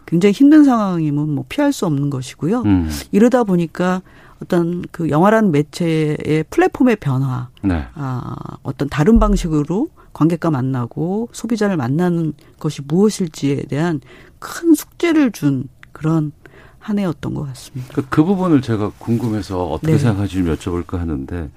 [0.06, 2.64] 굉장히 힘든 상황이면 뭐 피할 수 없는 것이고요.
[2.64, 2.90] 음.
[3.12, 4.02] 이러다 보니까
[4.44, 7.86] 어떤 그 영화라는 매체의 플랫폼의 변화, 네.
[7.94, 14.02] 아, 어떤 다른 방식으로 관객과 만나고 소비자를 만나는 것이 무엇일지에 대한
[14.40, 16.32] 큰 숙제를 준 그런
[16.80, 17.94] 한 해였던 것 같습니다.
[17.94, 19.98] 그, 그 부분을 제가 궁금해서 어떻게 네.
[19.98, 21.50] 생각하지 여쭤볼까 하는데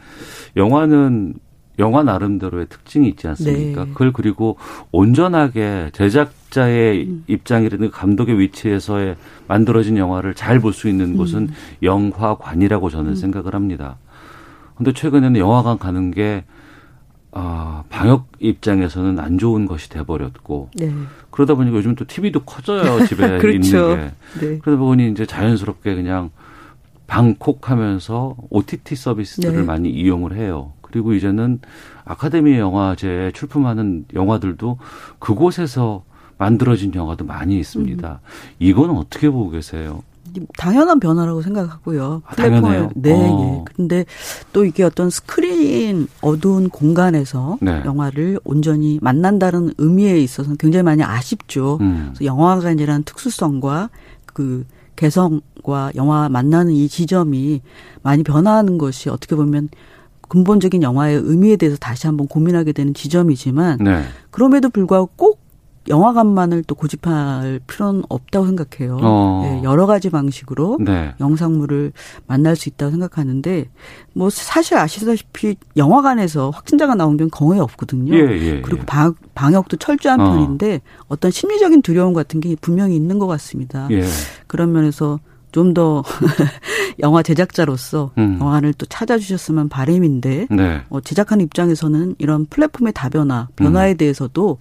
[0.57, 1.35] 영화는
[1.79, 3.85] 영화 나름대로의 특징이 있지 않습니까?
[3.85, 3.91] 네.
[3.93, 4.59] 그걸 그리고
[4.91, 7.25] 온전하게 제작자의 음.
[7.29, 9.17] 입장이라든 감독의 위치에서의
[9.49, 11.55] 만들어진 영화를 잘 볼 수 있는 곳은 음.
[11.83, 13.15] 영화관이라고 저는 음.
[13.17, 13.97] 생각을 합니다.
[14.77, 16.45] 근데 최근에는 영화관 가는 게
[17.35, 20.93] 아, 방역 입장에서는 안 좋은 것이 돼버렸고 네.
[21.31, 23.49] 그러다 보니까 요즘 또 TV도 커져요 집에 그렇죠.
[23.49, 24.59] 있는 게 네.
[24.59, 26.31] 그러다 보니 이제 자연스럽게 그냥
[27.07, 29.63] 방콕하면서 OTT 서비스들을 네.
[29.63, 30.73] 많이 이용을 해요.
[30.81, 31.61] 그리고 이제는
[32.05, 34.79] 아카데미 영화제에 출품하는 영화들도
[35.19, 36.05] 그곳에서
[36.37, 38.21] 만들어진 영화도 많이 있습니다.
[38.23, 38.29] 음.
[38.59, 40.03] 이거는 어떻게 보고 계세요?
[40.57, 42.23] 당연한 변화라고 생각하고요.
[42.25, 42.91] 아, 당연해요.
[42.95, 43.65] 네, 어.
[43.67, 43.73] 예.
[43.75, 44.05] 근데
[44.53, 47.83] 또 이게 어떤 스크린 어두운 공간에서 네.
[47.85, 51.79] 영화를 온전히 만난다는 의미에 있어서는 굉장히 많이 아쉽죠.
[51.81, 52.13] 음.
[52.15, 53.91] 그래서 영화관이라는 특수성과
[54.27, 54.65] 그
[54.97, 57.61] 개성과 영화 만나는 이 지점이
[58.03, 59.69] 많이 변화하는 것이 어떻게 보면
[60.29, 64.03] 근본적인 영화의 의미에 대해서 다시 한번 고민하게 되는 지점이지만 네.
[64.31, 65.42] 그럼에도 불구하고 꼭
[65.89, 68.99] 영화관만을 또 고집할 필요는 없다고 생각해요.
[69.03, 69.41] 어.
[69.45, 71.15] 네, 여러 가지 방식으로 네.
[71.21, 71.93] 영상물을
[72.27, 73.69] 만날 수 있다고 생각하는데
[74.15, 78.15] 뭐 사실 아시다시피 영화관에서 확진자가 나온 경우 거의 없거든요.
[78.15, 78.87] 예, 예, 그리고 예.
[78.87, 80.33] 방, 방역도 철저한 어.
[80.33, 83.89] 편인데 어떤 심리적인 두려움 같은 게 분명히 있는 것 같습니다.
[83.91, 84.03] 예.
[84.47, 85.19] 그런 면에서
[85.53, 86.03] 좀더
[87.01, 88.39] 영화 제작자로서 음.
[88.41, 90.83] 영화를 또 찾아주셨으면 바람인데 네.
[90.89, 93.97] 어, 제작하는 입장에서는 이런 플랫폼의 다변화, 변화에 음.
[93.99, 94.59] 대해서도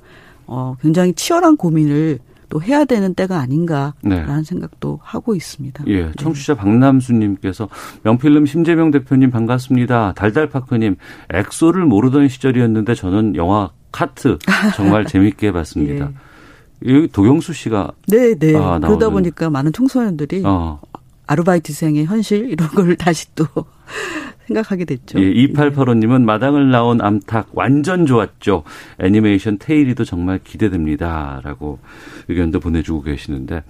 [0.53, 4.43] 어, 굉장히 치열한 고민을 또 해야 되는 때가 아닌가라는 네.
[4.43, 5.85] 생각도 하고 있습니다.
[5.87, 6.11] 예, 네.
[6.17, 6.59] 청취자 네.
[6.59, 7.69] 박남수님께서
[8.03, 10.11] 명필름 심재명 대표님 반갑습니다.
[10.17, 10.97] 달달파크님
[11.29, 14.37] 엑소를 모르던 시절이었는데 저는 영화 카트
[14.75, 16.11] 정말 재밌게 봤습니다.
[16.85, 16.93] 예.
[16.93, 18.53] 여기 도경수 씨가 네, 네.
[18.57, 20.81] 아, 그러다 보니까 많은 청소년들이 어.
[21.31, 23.45] 아르바이트생의 현실 이런 걸 다시 또
[24.47, 25.19] 생각하게 됐죠.
[25.19, 28.63] 예, 2885님은 마당을 나온 암탉 완전 좋았죠.
[28.99, 31.39] 애니메이션 테일이도 정말 기대됩니다.
[31.43, 31.79] 라고
[32.27, 33.63] 의견도 보내주고 계시는데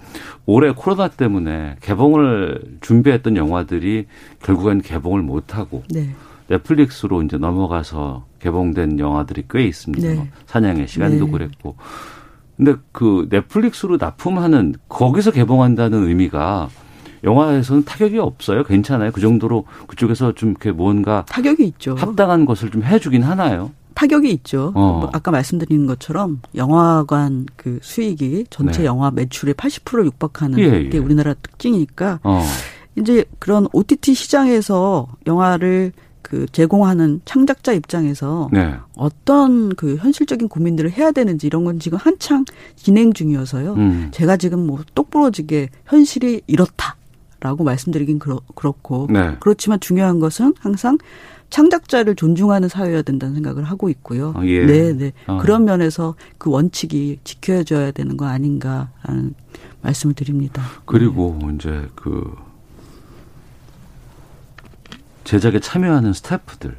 [0.44, 4.06] 올해 코로나 때문에 개봉을 준비했던 영화들이
[4.42, 6.10] 결국엔 개봉을 못하고 네.
[6.48, 10.08] 넷플릭스로 이제 넘어가서 개봉된 영화들이 꽤 있습니다.
[10.08, 10.30] 네.
[10.46, 11.30] 사냥의 시간도 네.
[11.30, 11.76] 그랬고.
[12.56, 16.68] 근데 그 넷플릭스로 납품하는 거기서 개봉한다는 의미가
[17.24, 18.64] 영화에서는 타격이 없어요.
[18.64, 19.12] 괜찮아요.
[19.12, 21.94] 그 정도로 그쪽에서 좀 이렇게 뭔가 타격이 있죠.
[21.94, 23.70] 합당한 것을 좀 해주긴 하나요.
[23.94, 24.72] 타격이 있죠.
[24.74, 25.00] 어.
[25.00, 28.86] 뭐 아까 말씀드린 것처럼 영화관 그 수익이 전체 네.
[28.86, 30.98] 영화 매출의 80%를 육박하는 예, 게 예.
[30.98, 32.42] 우리나라 특징이니까 어.
[32.96, 35.92] 이제 그런 OTT 시장에서 영화를
[36.22, 38.74] 그 제공하는 창작자 입장에서 네.
[38.96, 42.44] 어떤 그 현실적인 고민들을 해야 되는지 이런 건 지금 한창
[42.76, 43.74] 진행 중이어서요.
[43.74, 44.08] 음.
[44.12, 46.96] 제가 지금 뭐 똑부러지게 현실이 이렇다.
[47.42, 49.36] 라고 말씀드리긴 그렇, 고 네.
[49.40, 50.96] 그렇지만 중요한 것은 항상
[51.50, 54.32] 창작자를 존중하는 사회여야 된다는 생각을 하고 있고요.
[54.36, 54.64] 아, 예.
[54.64, 55.12] 네, 네.
[55.26, 55.38] 아.
[55.38, 59.34] 그런 면에서 그 원칙이 지켜져야 되는 거 아닌가 하는
[59.82, 60.62] 말씀을 드립니다.
[60.86, 61.54] 그리고 네.
[61.56, 62.32] 이제 그
[65.24, 66.76] 제작에 참여하는 스태프들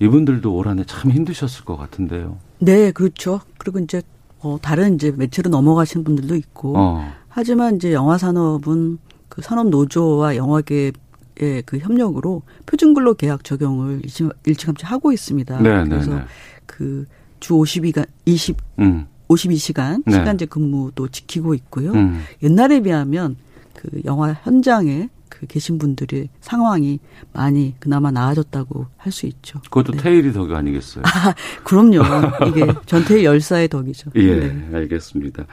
[0.00, 2.38] 이분들도 올 한해 참 힘드셨을 것 같은데요.
[2.58, 3.40] 네, 그렇죠.
[3.58, 4.02] 그리고 이제
[4.40, 7.12] 어, 다른 이제 매체로 넘어가신 분들도 있고 어.
[7.28, 8.98] 하지만 이제 영화 산업은
[9.34, 10.92] 그 산업 노조와 영화계
[11.40, 14.02] 의 그 협력으로 표준근로 계약 적용을
[14.46, 15.60] 일찌감치 하고 있습니다.
[15.62, 16.24] 네, 네 그래서 네, 네.
[16.66, 19.06] 그주 52간 20 음.
[19.28, 20.12] 52시간 네.
[20.12, 21.92] 시간제 근무도 지키고 있고요.
[21.92, 22.22] 음.
[22.42, 23.36] 옛날에 비하면
[23.74, 27.00] 그 영화 현장에 그 계신 분들의 상황이
[27.32, 29.60] 많이 그나마 나아졌다고 할 수 있죠.
[29.62, 29.98] 그것도 네.
[29.98, 31.02] 테일이 덕이 아니겠어요?
[31.04, 32.02] 아, 그럼요.
[32.48, 34.10] 이게 전태일 열사의 덕이죠.
[34.14, 34.68] 예, 네.
[34.72, 35.46] 알겠습니다.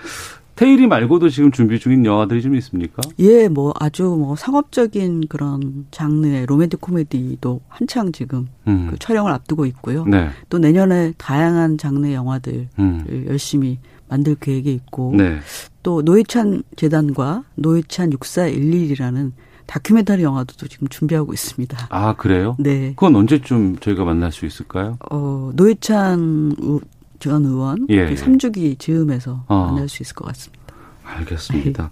[0.56, 3.02] 테일이 말고도 지금 준비 중인 영화들이 좀 있습니까?
[3.20, 8.88] 예, 뭐 아주 뭐 상업적인 그런 장르의 로맨틱 코미디도 한창 지금 음.
[8.90, 10.06] 그 촬영을 앞두고 있고요.
[10.06, 10.30] 네.
[10.50, 13.26] 또 내년에 다양한 장르의 영화들을 음.
[13.28, 15.40] 열심히 만들 계획이 있고 네.
[15.84, 19.32] 또 노회찬 재단과 노회찬 6411이라는
[19.66, 21.88] 다큐멘터리 영화도 지금 준비하고 있습니다.
[21.90, 22.58] 아, 그래요?
[22.60, 22.90] 네.
[22.90, 24.98] 그건 언제쯤 저희가 만날 수 있을까요?
[25.10, 26.82] 어, 노회찬
[27.22, 29.68] 전 의원 예, 그 3주기 즈음에서 어.
[29.68, 30.62] 만날 수 있을 것 같습니다.
[31.04, 31.90] 알겠습니다.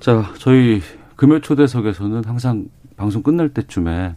[0.00, 0.82] 자, 저희
[1.14, 4.16] 금요 초대석에서는 항상 방송 끝날 때쯤에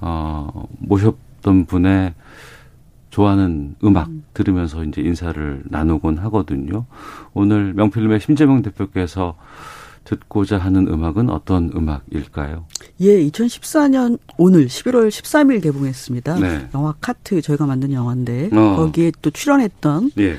[0.00, 2.14] 어, 모셨던 분의
[3.10, 4.24] 좋아하는 음악 음.
[4.34, 6.84] 들으면서 이제 인사를 나누곤 하거든요.
[7.32, 9.36] 오늘 명필름의 심재명 대표께서
[10.08, 12.64] 듣고자 하는 음악은 어떤 음악일까요?
[13.00, 16.38] 예, 2014년 오늘 11월 13일 개봉했습니다.
[16.38, 16.68] 네.
[16.74, 18.76] 영화 카트 저희가 만든 영화인데 어.
[18.76, 20.36] 거기에 또 출연했던 예.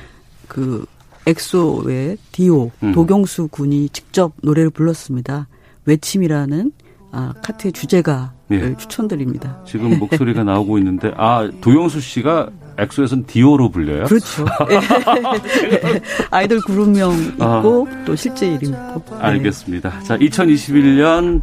[0.48, 0.86] 그
[1.28, 2.94] 엑소의 디오 음.
[2.94, 5.48] 도경수 군이 직접 노래를 불렀습니다.
[5.86, 6.72] 외침이라는
[7.12, 8.78] 아, 카트의 주제가를 예.
[8.78, 9.64] 추천드립니다.
[9.68, 12.50] 지금 목소리가 나오고 있는데 아 도영수 씨가
[12.80, 14.06] 엑소에서는 디오로 불려요?
[14.06, 14.46] 그렇죠.
[14.72, 14.80] 예.
[16.32, 18.04] 아이돌 그룹명 있고 아.
[18.06, 19.04] 또 실제 이름 있고.
[19.10, 19.18] 네.
[19.20, 20.00] 알겠습니다.
[20.02, 21.42] 자, 2021년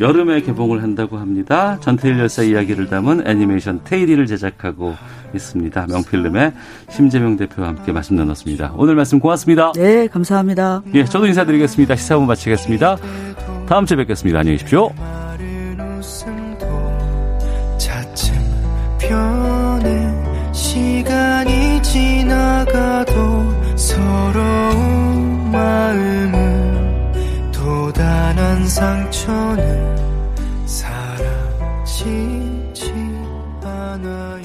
[0.00, 1.78] 여름에 개봉을 한다고 합니다.
[1.80, 4.94] 전태일 열사 이야기를 담은 애니메이션 테일리를 제작하고
[5.34, 5.86] 있습니다.
[5.88, 6.52] 명필름의
[6.90, 8.72] 심재명 대표와 함께 말씀 나눴습니다.
[8.76, 9.72] 오늘 말씀 고맙습니다.
[9.74, 10.82] 네, 감사합니다.
[10.94, 11.96] 예, 저도 인사드리겠습니다.
[11.96, 12.96] 시사부 마치겠습니다.
[13.68, 14.40] 다음 주에 뵙겠습니다.
[14.40, 14.90] 안녕히 계십시오.
[22.26, 27.12] 지나가도 서러운 마음은
[27.52, 29.96] 또 다른 상처는
[30.66, 32.02] 사라지지
[33.62, 34.35] 않아요.